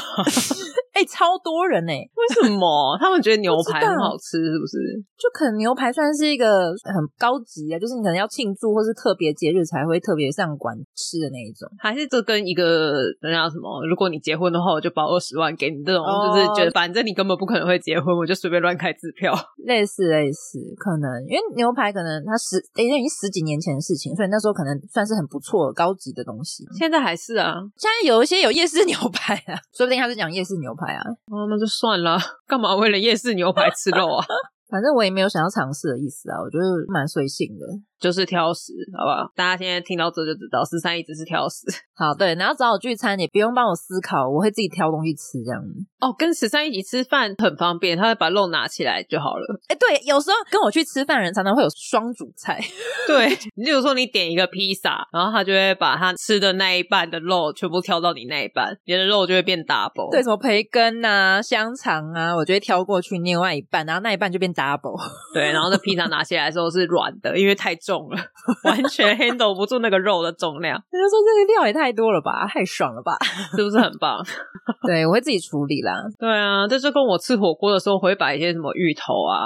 [0.93, 2.11] 哎、欸，超多人哎、欸！
[2.13, 4.37] 为什么他们觉得牛排很好吃？
[4.37, 4.77] 是不是？
[5.17, 11.67] 就可能牛排算是一个很高级的，就是你可能要庆祝或是特别节日才会特别上馆吃的那一种。
[11.79, 13.81] 还是这跟一个人家什么？
[13.93, 15.85] 如果你结婚的话，我就包二十万给你。
[15.85, 19.35] 这种、哦、就是觉得反正你根本不可能会结婚，我就随便乱开支票。
[19.67, 26.65] 类似类似，可能因为牛排可能它十已经十几年前的事情，所以那时候可能算是很不错高级的东西。
[26.73, 30.95] 现在还是啊，现在有一些有夜市牛排啊， 说不定他是讲夜市牛排。
[30.95, 32.17] 啊，哦，那就算了，
[32.49, 34.25] 干嘛为了夜市牛排吃肉啊？
[34.73, 37.67] 反正我也没有想要尝试的意思啊，我觉得蛮随性的。
[38.03, 39.31] 就是挑食，好不好？
[39.37, 41.63] 大家现在听到这就知道，十三一直是挑食。
[41.95, 45.63] 好，对，然后找我聚餐也不用帮我思考，我会自己挑东西吃，这样。
[46.01, 49.61] 哦，跟十三一起吃饭很方便，他会把肉拿起来就好了。
[49.69, 52.61] 哎，对，有时候跟我去吃饭的人常常会有双主菜。
[53.07, 60.11] 对，你比如说你点一个披萨，然后他就会把他吃的那一半的肉全部挑到你那一半，你的肉就会变 double。
[60.11, 65.01] 对，什么培根啊、香肠啊，我就会挑过去另外一半，然后那一半就变 double。
[65.33, 67.92] 对，然后那披萨拿起来的时候是软的，因为太重。
[67.93, 68.17] 重了，
[68.65, 70.83] 完全 handle 不住那个肉的重量。
[70.91, 73.13] 他就说这个料也太多了吧，太爽了吧，
[73.55, 74.25] 是不是很棒？
[74.87, 75.93] 对，我会自己处理啦。
[76.19, 79.37] 对啊，这就跟我吃火锅的时候会把一些什么芋头啊，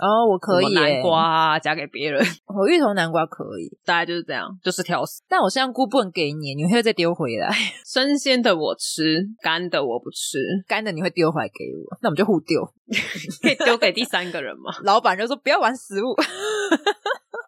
[0.00, 2.24] 哦，我可以南瓜啊夹给别人。
[2.46, 5.22] 我芋头南瓜可以，大概就是这样，就是挑食。
[5.28, 7.50] 但我香菇不能给你，你会再丢回来。
[7.84, 10.38] 生鲜的我吃，干的我不吃。
[10.66, 12.64] 干的你会丢回来给我，那我们就互丢，
[13.42, 14.72] 可以丢给第三个人吗？
[14.84, 16.14] 老板就说不要玩食物。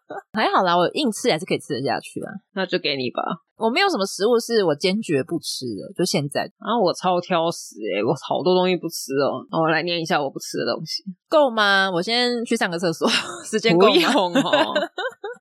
[0.33, 2.29] 还好啦，我硬吃还是可以吃得下去啊。
[2.53, 3.21] 那就给你吧。
[3.57, 6.43] 我没有什么食物是我坚决不吃的，就现在。
[6.59, 9.41] 啊，我超挑食诶、欸、我好多东西不吃哦。
[9.51, 11.89] 我来念一下我不吃的东西，够吗？
[11.89, 13.07] 我先去上个厕所，
[13.49, 14.73] 时间够用哦。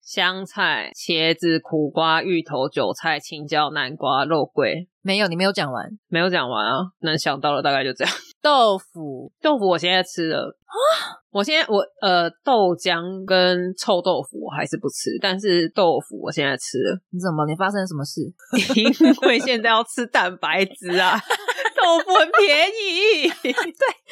[0.03, 4.89] 香菜、茄子、苦瓜、芋头、韭菜、青椒、南瓜、肉桂。
[5.03, 6.79] 没有，你没有讲完，没有讲完啊。
[7.01, 8.15] 能想到的大概就这样。
[8.45, 10.77] 豆腐，豆腐，我现在吃了啊。
[11.31, 17.01] 我现在我呃豆浆跟臭豆腐我还是不吃，但是豆腐我现在吃了。
[17.11, 17.47] 你怎么？
[17.47, 18.21] 你发生什么事？
[18.77, 18.85] 因
[19.29, 21.19] 为现在要吃蛋白质啊，
[21.83, 23.55] 豆腐很便宜， 对，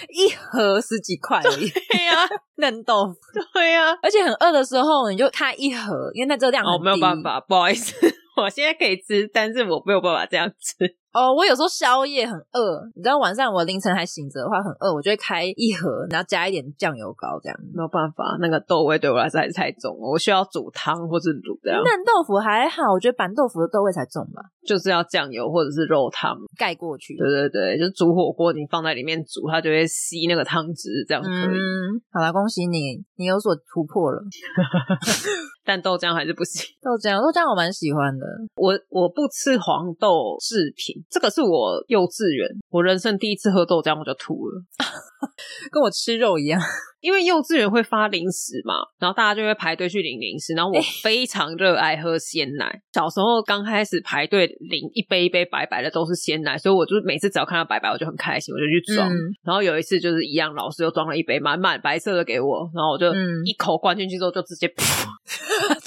[0.08, 1.68] 一盒十几块而已。
[1.68, 3.14] 对呀、啊，嫩豆腐。
[3.52, 6.78] 对呀、啊，而且很饿的时候你就开一盒，因为那热量很低。
[6.78, 7.94] 哦，没有办法，不好意思，
[8.36, 10.96] 我现在可以吃，但是我没有办法这样吃。
[11.12, 17.58] 哦，我有时候宵夜很饿，你知道晚上我凌晨还醒着的话很饿，我就会开一盒，然后加一点酱油膏这样。
[17.74, 21.78] 没有办法，那个豆味对我来说还是太重了，我需要煮汤或是卤这样。
[21.84, 27.14] 嫩豆腐还好，我觉得板豆腐的豆味才重吧，就是要酱油或者是肉汤盖过去。
[27.18, 31.58] 对对对，就是煮火锅，你放在里面煮，它就会吸那个汤汁，这样可以。
[31.58, 34.22] 嗯，好了，恭喜你，你有所突破了。
[35.64, 36.64] 但豆浆还是不行。
[36.82, 38.26] 豆浆，豆浆我蛮喜欢的。
[38.54, 44.62] 我我不吃黄豆制品，这个是我幼稚园，我人生第一次喝豆浆我就吐了，
[45.70, 46.60] 跟我吃肉一样。
[47.02, 50.54] 因为幼稚园会发零食嘛，然后大家就会排队去领零食。
[50.54, 59.12] 然后我非常热爱喝鲜奶，小时候刚开始排队领一杯一杯白白的都是鲜奶，所以我就每次只要看到白白我就很开心，我就去装。
[59.12, 63.12] 嗯、然后有一次就是一样，老师又装了一杯满满白色的给我，然后我就
[63.44, 65.02] 一口灌进去之后就直接噗。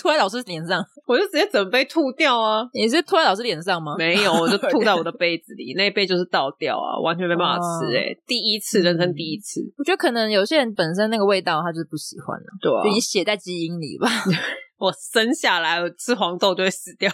[0.05, 2.61] 吐在老师脸上， 我就直接整杯吐掉啊！
[2.75, 3.95] 你是吐在老师脸上吗？
[3.97, 9.61] 没有，我就 吐在我的杯子里，那一杯就是倒掉啊，完全没办法吃哎、欸哦、第一次，人生第一次。
[9.79, 14.07] 我觉得可能有些人本身那个味道他就是不喜欢了，对啊，就你写在基因里吧。
[14.77, 17.09] 我生下来我吃黄豆就会死掉，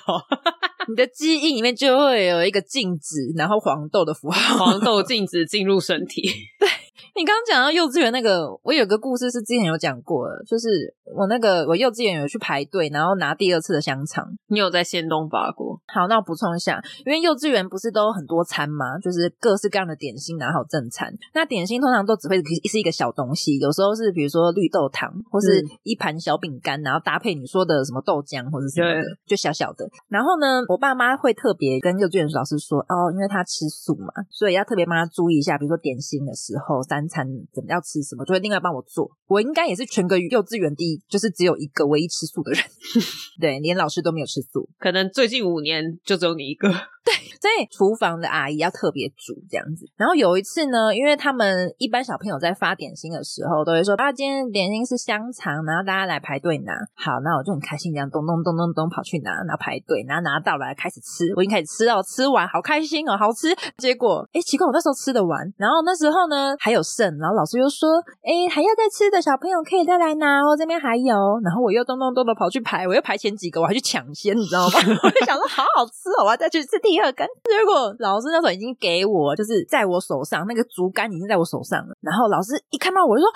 [0.90, 6.24] 你的基因里面就会有一个禁止，然后黄豆的符号，黄豆禁止进入身体。
[6.60, 6.68] 对。
[7.14, 14.26] 你刚刚讲到幼稚园那个，我有个故事是之前有讲过的，就是我那个我幼稚园有去排队，然后拿第二次的香肠。
[14.48, 15.80] 你有在仙东发过？
[15.94, 18.98] 好，那我补充一下，因为幼稚园不是都很多餐吗？
[19.00, 21.14] 就是各式各样的点心，然后正餐。
[21.34, 29.86] 那点心通常都只会是一个小东西，有时候是比如说绿豆糖，或是一盘小饼干，然后搭配你说的什么豆浆或者什么的，就小小的。
[30.08, 39.10] 然后呢，我爸妈会特别跟幼稚园老师说，哦，因为他吃素嘛，所以要特别帮他注意一下，比如说点心的时候三餐怎么要吃什么，就会另外帮我做。
[39.28, 42.64] 我应该也是全个幼稚园第一，就是只有一个唯一吃素的人。
[43.40, 46.72] 对，连老师都没有吃素，可能最近五年就只有你一个。
[47.04, 49.90] 对，所以厨房的阿姨要特别煮这样子。
[49.98, 61.34] 然后有一次呢，因为他们一般小朋友在发点心的时候，都会说：“啊，今天点心是香肠，然后大家来排队拿。”好，那我就很开心，这样咚咚咚咚咚跑去拿，然后排队，然后拿到来开始吃。
[61.36, 63.50] 我已经开始吃哦，吃完好开心哦，好吃。
[63.78, 74.78] 结果，哎，奇怪，我那时候吃得完，然后那时候呢还有剩，然后老师又说：“哎，还要再吃的小朋友可以再来拿哦，这边还有。”然后我又咚咚咚的跑去排，我又排前几个，我还去抢先，你知道吗？
[75.04, 77.28] 我就想说，好好吃哦，我要再去吃第二根。
[77.44, 81.96] 结果老师那时候已经给我，就是在我手上那个竹竿已经在我手上了。
[82.02, 83.30] 然后老师一看到我就说：“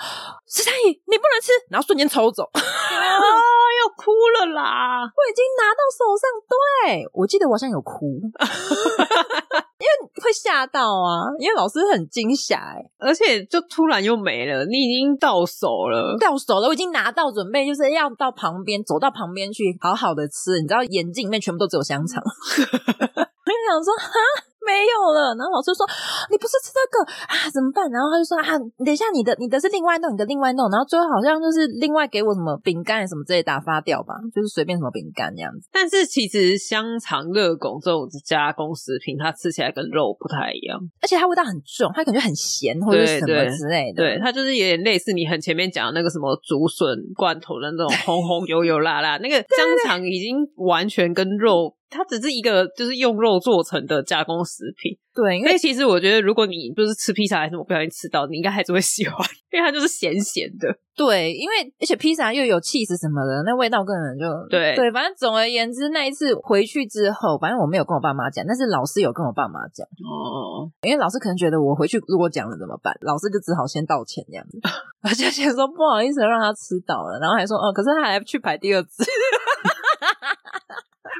[0.48, 2.44] 十三姨，你不能吃。”然后瞬间抽走。
[2.52, 5.02] 啊，要哭了啦！
[5.04, 8.06] 我已经拿到手上，对，我记得我好像有哭，
[9.78, 22.22] 因为会吓到啊，因为老师很惊吓哎，而且就突然又没了，你已经到手了，到手了，我已经拿到准备就是要到旁边走到旁边去好好的吃，你知道眼镜里面全部都只有香肠。
[23.66, 24.18] 我想说，哈。
[24.66, 25.86] 没有了，然后老师说
[26.26, 26.98] 你不是吃这个
[27.30, 27.86] 啊，怎么办？
[27.86, 35.68] 然后他就说啊，等一下你的你的是另外弄，你的另外弄，然后最后好像就是另外给我什么饼干什么之类打发掉吧，就是随便什么饼干这样子。
[35.70, 44.02] 但是其实香肠、热狗这种加工食品，它吃起来跟肉不太一样，而且它味道很重，它感觉很咸或者什么之类的。
[44.02, 51.76] 对，对，它就是有点类似你很前面讲的那个什么竹笋罐头的那种红红油油辣辣，那个香肠已经完全跟肉。
[51.88, 55.38] 它只是一个就是用肉做成的加工食品，对。
[55.38, 60.68] 因为其实我觉得，如果你就是吃披萨还是我不小心吃到，你应该还是会喜欢， 因为它就是咸咸的。
[60.96, 64.90] 对，因为而且披萨又有起司什么的，那味道根本就对对。
[64.90, 70.66] 反正总而言之，那一次回去之后，反正我没有跟我爸妈讲，但是老师有跟我爸妈讲哦。
[70.82, 74.58] 因为老师可能觉得我回去如果讲了怎么办，老师就只好先道歉这样子，
[75.04, 79.04] 而且先说不好意思让他吃到了，然后还说哦，可是他还去排第二次。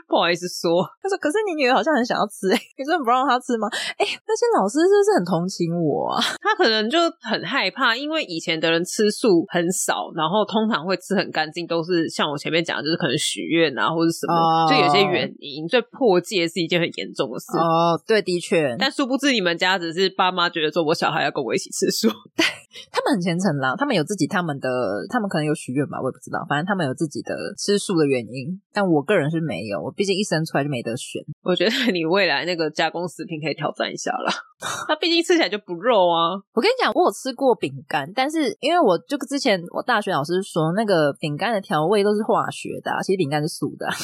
[0.06, 3.66] 不好意思说，他说：“可是你女儿好像很想要吃，欸， 你真的不让她吃吗？”
[3.98, 6.22] 哎，那些老师是不是很同情我啊？
[6.40, 17.46] 他可能就很害怕，因为以前的人吃素很少，然后通常会吃很干净，都是像我前面讲的，就是可能许愿啊，或者什么，哦、就有些原因，所以破戒是一件很严重的事。
[17.58, 18.76] 哦，对，的确。
[18.78, 22.08] 但殊不知你们家只是爸妈觉得说，我小孩要跟我一起吃素，
[22.92, 24.68] 他们很虔诚啦，他们有自己他们的，
[25.10, 31.22] 他们可能有许愿吧，我也不知道，反正他们有自己的吃素的原因，但我个人是没有，我毕竟一生出来就没得选。
[31.42, 34.30] 我觉得你未来那个加工食品可以挑战一下了。
[34.86, 36.36] 它毕竟吃起来就不肉啊。
[36.54, 43.94] 我跟你讲，我有吃过饼干，但是因为我就之前我大学老师说，那个饼干的调味都是化学的啊，其实饼干是素的啊。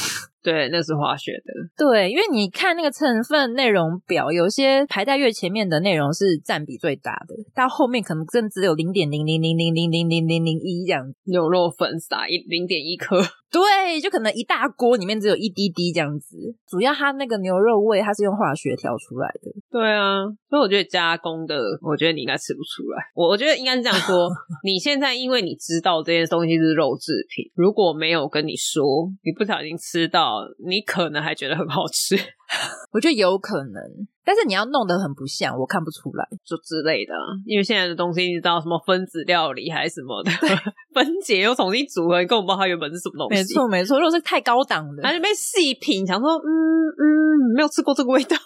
[0.43, 1.53] 对，那是化学的。
[1.77, 11.07] 对，因为你看那个成分内容表，有些排在越前面的内容是占比最大的，到后面可能真只有零点零零零零零零零零零一这样。
[11.25, 13.23] 牛肉粉撒一零点一颗，
[13.53, 16.37] 对，就可能一大锅里面只有一滴滴这样子。
[16.67, 19.53] 主要它那个牛肉味，它是用化学调出来的。
[19.73, 23.03] 对啊，所以我觉得加工的，我觉得你应该吃不出来。
[23.15, 24.29] 我我觉得应该是这样说：
[24.63, 28.85] 你现在因为你知道这些东西是肉制品，如果没有跟你说，
[29.25, 30.43] 你不小心吃到。
[30.65, 32.15] 你可能还觉得很好吃，
[32.93, 33.83] 我觉得有可能，
[34.25, 37.13] 但是你要弄得很不像，我看不出来，就之类的。
[37.47, 40.31] 因为现在的东西，你知道什么分子料理还是什么的，
[40.93, 43.43] 分解又重新组合，你根本不知道它原本是什么东西。
[43.43, 46.49] 没错，没错，如果是太高档的，还是被细品，想说，嗯
[46.93, 48.37] 嗯，没有吃过这个味道，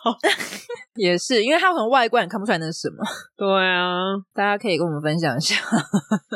[0.94, 2.98] 也是，因为它很外观，你看不出来那是什么。
[3.36, 3.92] 对啊，
[4.32, 5.56] 大家可以跟我们分享一下，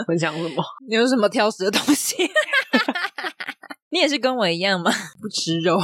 [0.06, 0.64] 分享什么？
[0.88, 2.16] 你有什么挑食的东西？
[3.92, 4.90] 你也是跟我一样吗？
[5.20, 5.78] 不吃肉？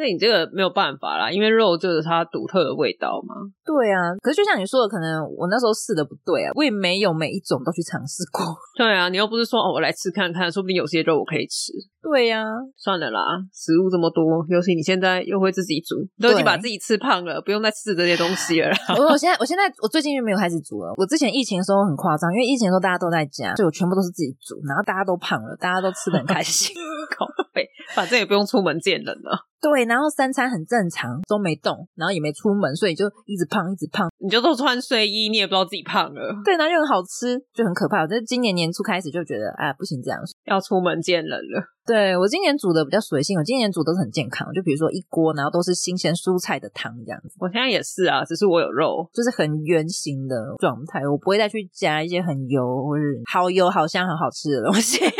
[0.00, 3.36] 那你这个没有办法啦，因为肉就是它独特的味道嘛。
[3.66, 8.40] 对啊，可是就像你说的，可能我那时候试的不对啊，我也没有每一种都去尝试过。
[8.80, 11.70] 对啊，你又不是说哦，我来吃看看，说不定有些肉我可以吃。
[12.00, 12.48] 对呀、啊，
[12.78, 13.20] 算了啦，
[13.52, 18.76] 食物这么多，尤其你现在又会自己煮，都已经把自己吃胖了，不用再吃这些东西了啦。
[18.96, 20.94] 我我现在我现在我最近就没有开始煮了。
[20.96, 26.74] 我之前疫情的时候很夸张，因为疫情的时候大家都在家，所以我全部都是自己煮，然后大家都胖了，大家都吃的很开心。
[27.94, 29.46] 反正也不用出门见人了。
[29.60, 34.08] 对，然后三餐很正常，都没动，然后也没出门，所以就一直胖，一直胖。
[34.18, 36.32] 你就都穿睡衣，你也不知道自己胖了。
[36.44, 38.02] 对，然后又很好吃，就很可怕。
[38.02, 41.60] 我在今年年初开始就觉得，哎，不行，这样要出门见人了。
[41.84, 47.34] 对，我今年煮的比较随性，我今年煮都是很健康，就比如说一锅，然后都是新鲜蔬菜的汤这样子。
[47.40, 55.00] 我现在也是啊，只是我有肉，就是很圆形的状态，我不会再去加一些很油或是好油、好香、很好吃的东西。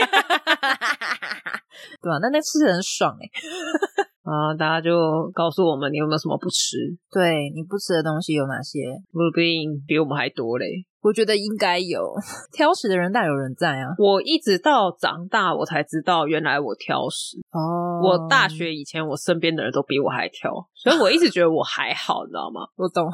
[2.03, 2.19] 对吧、啊？
[2.23, 3.31] 那那吃的很爽哎、欸。
[4.31, 4.55] 啊！
[4.55, 6.77] 大家就告诉我们，你有没有什么不吃？
[7.11, 8.79] 对，你不吃的东西有哪些？
[9.11, 10.87] 说不定比我们还多嘞。
[11.03, 12.01] 我觉得应该有
[12.53, 13.95] 挑食的人大有人在啊！
[13.99, 18.01] 我一直到长大，我才知道原来我挑食哦。
[18.05, 22.67] 我大学以前，我身边的人都比我还挑，所以我一直觉得我还好，你知道吗？
[22.77, 23.09] 我懂。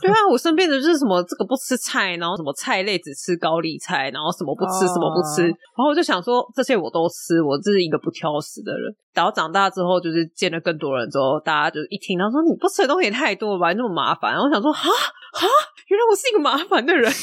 [0.00, 8.94] 对啊，我身边的就是什么这个不吃菜，然后什么菜类只吃高丽菜，然后什么不吃什么不吃，然后我就想说这些我都吃，我这是一个不挑食的人。
[9.12, 14.32] 然后长大之后，就是见了更多人之后，大家就一听，他说你不吃的东西也太多了吧，那么麻烦。
[14.32, 14.88] 然后我想说哈
[15.32, 15.46] 哈，
[15.88, 17.10] 原来我是一个麻烦的人。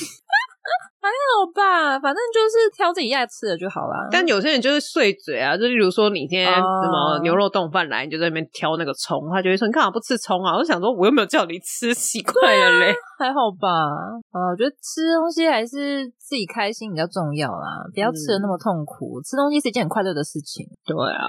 [0.99, 4.09] 还好吧，反正就是挑自己爱吃的就好啦。
[4.11, 10.57] 但有些人就是碎嘴啊，就例如说你今天什么牛肉冻饭来，你就在那边挑那个葱，他就会说你干嘛不吃葱啊？
[10.57, 12.93] 我就想说我又没有叫你吃，奇怪了嘞。
[13.17, 19.21] 还好吧，啊，我觉得吃东西还是自己开心比较重要啦，不要吃的那么痛苦。
[19.21, 20.67] 嗯、吃东西是一件很快乐的事情。
[20.83, 21.23] 对啊。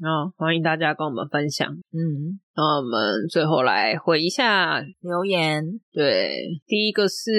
[0.00, 1.68] 好，欢迎大家跟我们分享。
[1.92, 5.62] 嗯，那我们最后来回一下留言。
[5.92, 7.30] 对，第一个是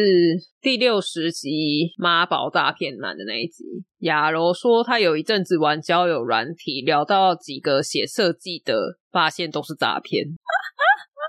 [0.62, 3.64] 第六十集妈宝诈骗男的那一集。
[4.00, 10.28] 亚柔说，他有一阵子玩交友软体，聊到几个写设计的，发现都是诈骗。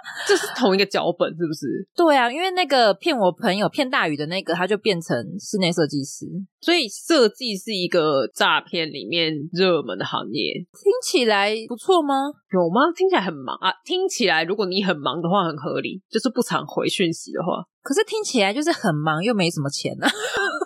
[0.26, 1.86] 这是同一个脚本，是不是？
[1.94, 6.26] 对啊，因为那个骗我朋友骗大宇的那个，他就变成室内设计师，
[6.60, 10.54] 所以设计是一个诈骗里面热门的行业。
[10.72, 12.14] 听起来不错吗？
[12.52, 12.92] 有吗？
[12.94, 13.72] 听起来很忙啊！
[13.84, 17.64] 听起来如果你很忙的话，很合理，就是不常回讯息的话。
[17.82, 20.08] 可是听起来就是很忙又没什么钱啊。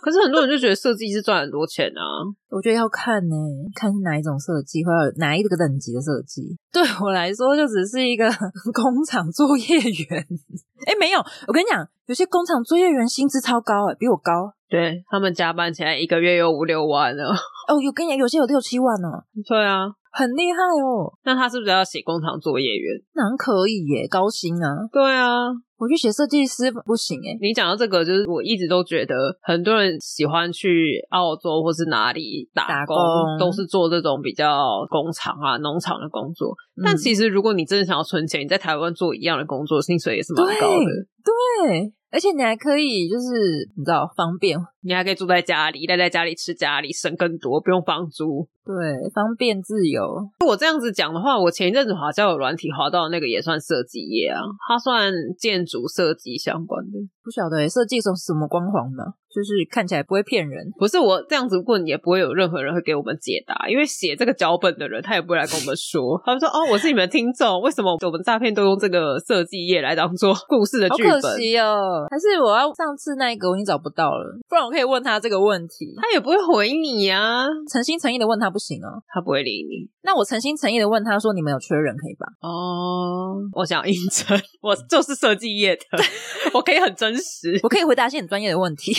[0.09, 2.02] 可是很多人就觉得设计是赚很多钱啊。
[2.48, 6.56] 我觉得要看呢、欸，看是哪一种设计，或者哪一个等级的设计。
[6.72, 8.24] 对我来说，就只是一个
[8.72, 10.26] 工厂作业员。
[10.88, 14.50] 哎、欸，没有，我跟你讲，有些工厂作业员薪资超高、欸，哎，比我高。
[14.70, 17.24] 对，他们加班起来一个月有五六万呢。
[17.68, 19.09] 哦，有跟你讲，有些有六七万呢。
[19.46, 19.88] 对啊，
[20.18, 21.14] 很厉害哦。
[21.24, 23.00] 那他是不是要写工厂作业员？
[23.14, 24.88] 那可以耶，高薪啊。
[24.90, 25.30] 对啊。
[25.78, 27.38] 我去写设计师不行诶。
[27.40, 34.58] 你讲到这个，就是我一直都觉得很多人喜欢去澳洲或是哪里打工，打工都是做这种比较
[34.90, 36.50] 工厂啊、农场的工作。
[36.74, 40.84] 嗯、但其实如果你真的想要存钱，你在台湾做一样的工作，薪水也是蛮高的。
[41.22, 41.68] 对。
[41.68, 48.48] 对而且你还可以，就是你知道方便，你还可以住在家里，待在家里吃家里，省更多，不用房租。
[48.68, 50.28] 对，方便自由。
[50.44, 56.98] 我这样子讲的话，我前一阵子滑交友软体滑到那个也算设计业啊，它算建筑设计相关的。
[57.24, 59.14] 不晓得设计是什么光环吗？
[59.35, 60.70] 就是看起来不会骗人。
[60.79, 66.20] 不是我这样子问，也不会有任何人会给我们解答，因为写这个脚本的人他也不会来跟我们说。
[66.24, 77.47] 他们说：“哦，我是你们的听众，为什么我们诈骗都用这个设计业来当做故事的剧本？”好可惜哦，还是我要上次那一个我已经找不到了，不然我可以问他这个问题，他也不会回你呀、啊。
[77.70, 79.89] 诚心诚意的问他不行哦，他不会理你。
[80.03, 85.83] 那我诚心诚意的问他说：“你们有缺人可以吧？”哦，我想应征， 我就是设计业的，
[86.55, 87.59] 我可以很真实。
[87.62, 88.93] 我可以回答一些很专业的问题，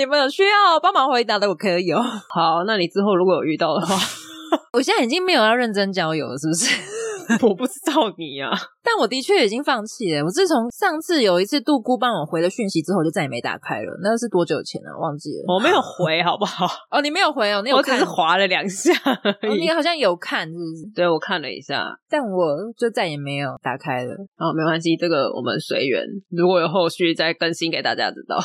[0.00, 2.00] 你们有需要帮忙回答的，我可以哦。
[2.32, 3.94] 好，那你之后如果有遇到的话，
[4.72, 6.80] 我现在已经没有要认真交友了，是不是？
[7.46, 8.50] 我不知道你啊，
[8.82, 10.24] 但我的确已经放弃了。
[10.24, 14.00] 我自从上次有一次杜姑帮我回了讯息之后，就再也没打开了。
[14.02, 14.98] 那是多久前了？
[14.98, 15.44] 忘记了。
[15.46, 16.66] 我没有回，好不好？
[16.90, 17.94] 哦，你没有回哦，你有看？
[17.94, 19.52] 我只是划了两下而已。
[19.52, 20.92] 哦，你好像有看，是不是？
[20.92, 24.12] 对，我看了一下，但我就再也没有打开了。
[24.36, 26.02] 哦，没关系，这个我们随缘。
[26.30, 28.38] 如果有后续再更新给大家知道。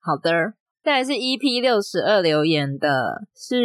[0.00, 0.30] 好的。
[0.86, 3.56] 再来是 EP 六十二留言的是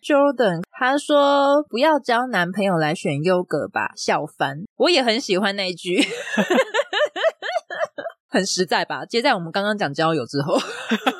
[0.00, 4.58] Jordan，他说不要交男朋友来选优格吧，笑翻。
[4.76, 5.98] 我也很喜欢那一句，
[8.30, 9.04] 很实在吧？
[9.04, 10.54] 接在我们刚刚讲交友之后。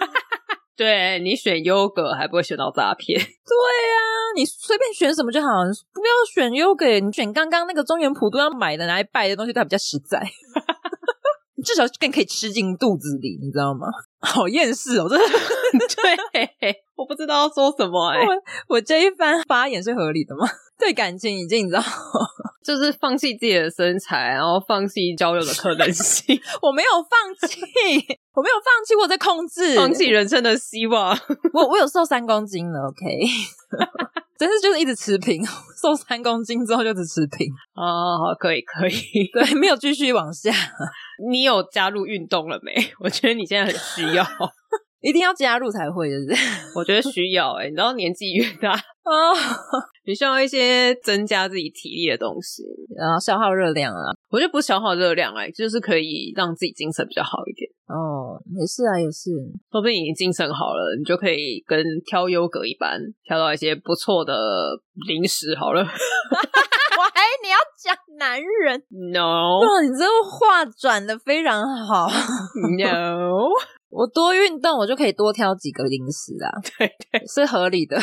[0.79, 3.19] 对，你选优格还不会选到诈骗。
[3.19, 4.07] 对呀、啊，
[4.37, 5.49] 你随便选什么就好，
[5.93, 10.25] 不要选优格，你选刚刚那个中原普渡要买的拿来拜的东西，它比较实在。
[11.57, 13.89] 你 至少更可以吃进肚子里，你知道吗？
[14.23, 15.39] 好厌世哦，真的。
[16.33, 18.27] 对，我不知道要说什么哎、欸。
[18.27, 18.35] 我
[18.69, 20.49] 我这一番发言是合理的吗？
[20.79, 21.83] 对感情已经你知道，
[22.64, 26.41] 就是放弃自己的身材，然后放弃交友的可能性。
[26.62, 27.61] 我没有放弃，
[28.33, 31.19] 我没有放弃，我在控制，放弃人生的希望。
[31.53, 33.05] 我我有瘦三公斤了，OK。
[34.39, 35.45] 真是就是一直持平，
[35.82, 37.49] 瘦三公斤之后就只持平。
[37.74, 38.93] 哦，好，可以可以，
[39.34, 40.53] 对，没有继续往下。
[41.28, 42.72] 你有加入运动了没？
[43.01, 44.24] 我觉得你现在很需要，
[45.01, 46.43] 一定要加入才会，就是
[46.76, 48.78] 我觉得需要哎、欸，你知道年纪越大
[49.09, 49.33] 啊，
[50.05, 52.63] 你需要一些增加自己体力的东西，
[52.97, 54.13] 然后消耗热量啊。
[54.31, 57.71] 我觉得不消耗热量哎、欸，就是可以让自己精神比较好一点。
[57.89, 59.31] 哦，也是啊，也是。
[59.73, 64.35] 说不定你精神好了，你就可以跟挑优格一般，挑到一些不错的
[65.07, 65.81] 零食好了。
[66.99, 68.83] 我还你要讲男人
[69.13, 72.09] ？No，哇，你这个话转的非常好。
[72.79, 73.49] No。
[73.91, 77.97] 我多运动，我就可以多挑几个零食啊， 对对，是合理的。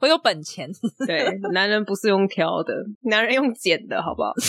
[0.00, 0.70] 我有本钱。
[1.06, 4.32] 对，男人不是用挑的，男人用捡的，好不好？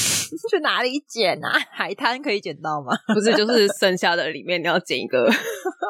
[0.50, 1.52] 去哪里捡啊？
[1.72, 2.94] 海滩可以捡到吗？
[3.14, 5.24] 不是，就是剩下的里面你要捡一个。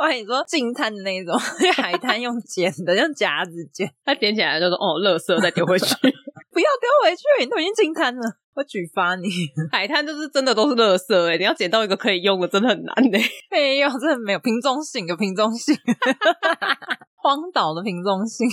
[0.01, 1.37] 我跟你说净滩的那一种，
[1.75, 8.21] 海滩用捡的，用夹子捡，它捡起来就说哦，垃圾再丢回去，不要丢回去，你都已经净滩了。
[8.53, 9.29] 我举发你，
[9.71, 11.37] 海滩就是真的都是垃圾哎、欸！
[11.37, 13.29] 你要捡到一个可以用的，真的很难哎、欸。
[13.49, 15.73] 没有，真的没有瓶中性，有瓶中性，
[17.15, 18.49] 荒岛的瓶中性。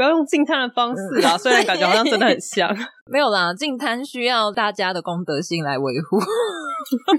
[0.00, 2.74] 不要用净滩的方式啦，虽然感觉好像真的很像。
[3.12, 6.18] 没有啦，净滩需要大家的公德心来维护。
[6.18, 6.26] 什
[7.04, 7.18] 么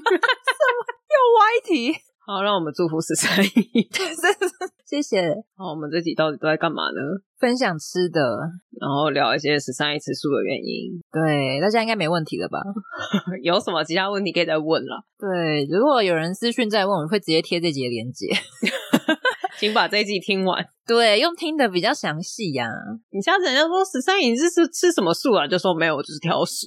[1.06, 1.94] 又歪题？
[2.26, 3.88] 好，让我们祝福十三姨。
[4.90, 5.22] 谢谢。
[5.56, 7.22] 好，我们这集到底都在干嘛呢？
[7.40, 8.20] 分享吃的，
[8.80, 11.00] 然后聊一些十三姨吃素的原因。
[11.12, 12.58] 对，大家应该没问题了吧？
[13.44, 15.04] 有什么其他问题可以再问了。
[15.20, 18.26] 对，如果有人私讯再问，我会直接贴这集的链接。
[19.62, 20.66] 请把这一集听完。
[20.88, 22.66] 对，用听的比较详细呀。
[23.12, 25.46] 你下次人家说十三姨是吃吃什么素啊？
[25.48, 26.66] 就说没有，我就是挑食。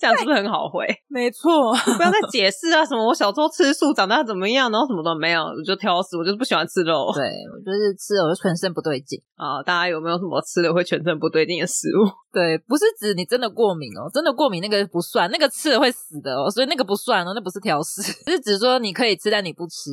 [0.00, 0.84] 这样是不是很好回？
[1.08, 2.84] 没错，不要再解释啊！
[2.84, 7.12] 什么我小时候吃素，长大怎么样，然后什么都没有，我就挑食，我就是不喜欢吃肉。
[7.14, 7.22] 对，
[7.52, 9.62] 我就是吃了我就全身不对劲啊！
[9.62, 12.08] 大家有没有什么吃了会全身不对劲的食物？
[12.32, 19.90] 对，不是指你真的过敏哦，真的过敏那个不算，那个吃了会死的哦，所以那个不算哦，那不是挑食， 是指说你可以吃，但你不吃。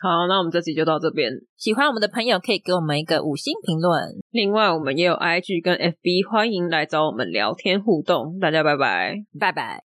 [0.00, 1.32] 好，那我们这集就到这边。
[1.56, 4.14] 喜欢我们的朋友可以给我们一个五星评论。
[4.30, 8.38] 另外，我们也有 IG 跟 FB，欢迎来找我们聊天互动。
[8.38, 9.87] 大家拜拜，拜拜。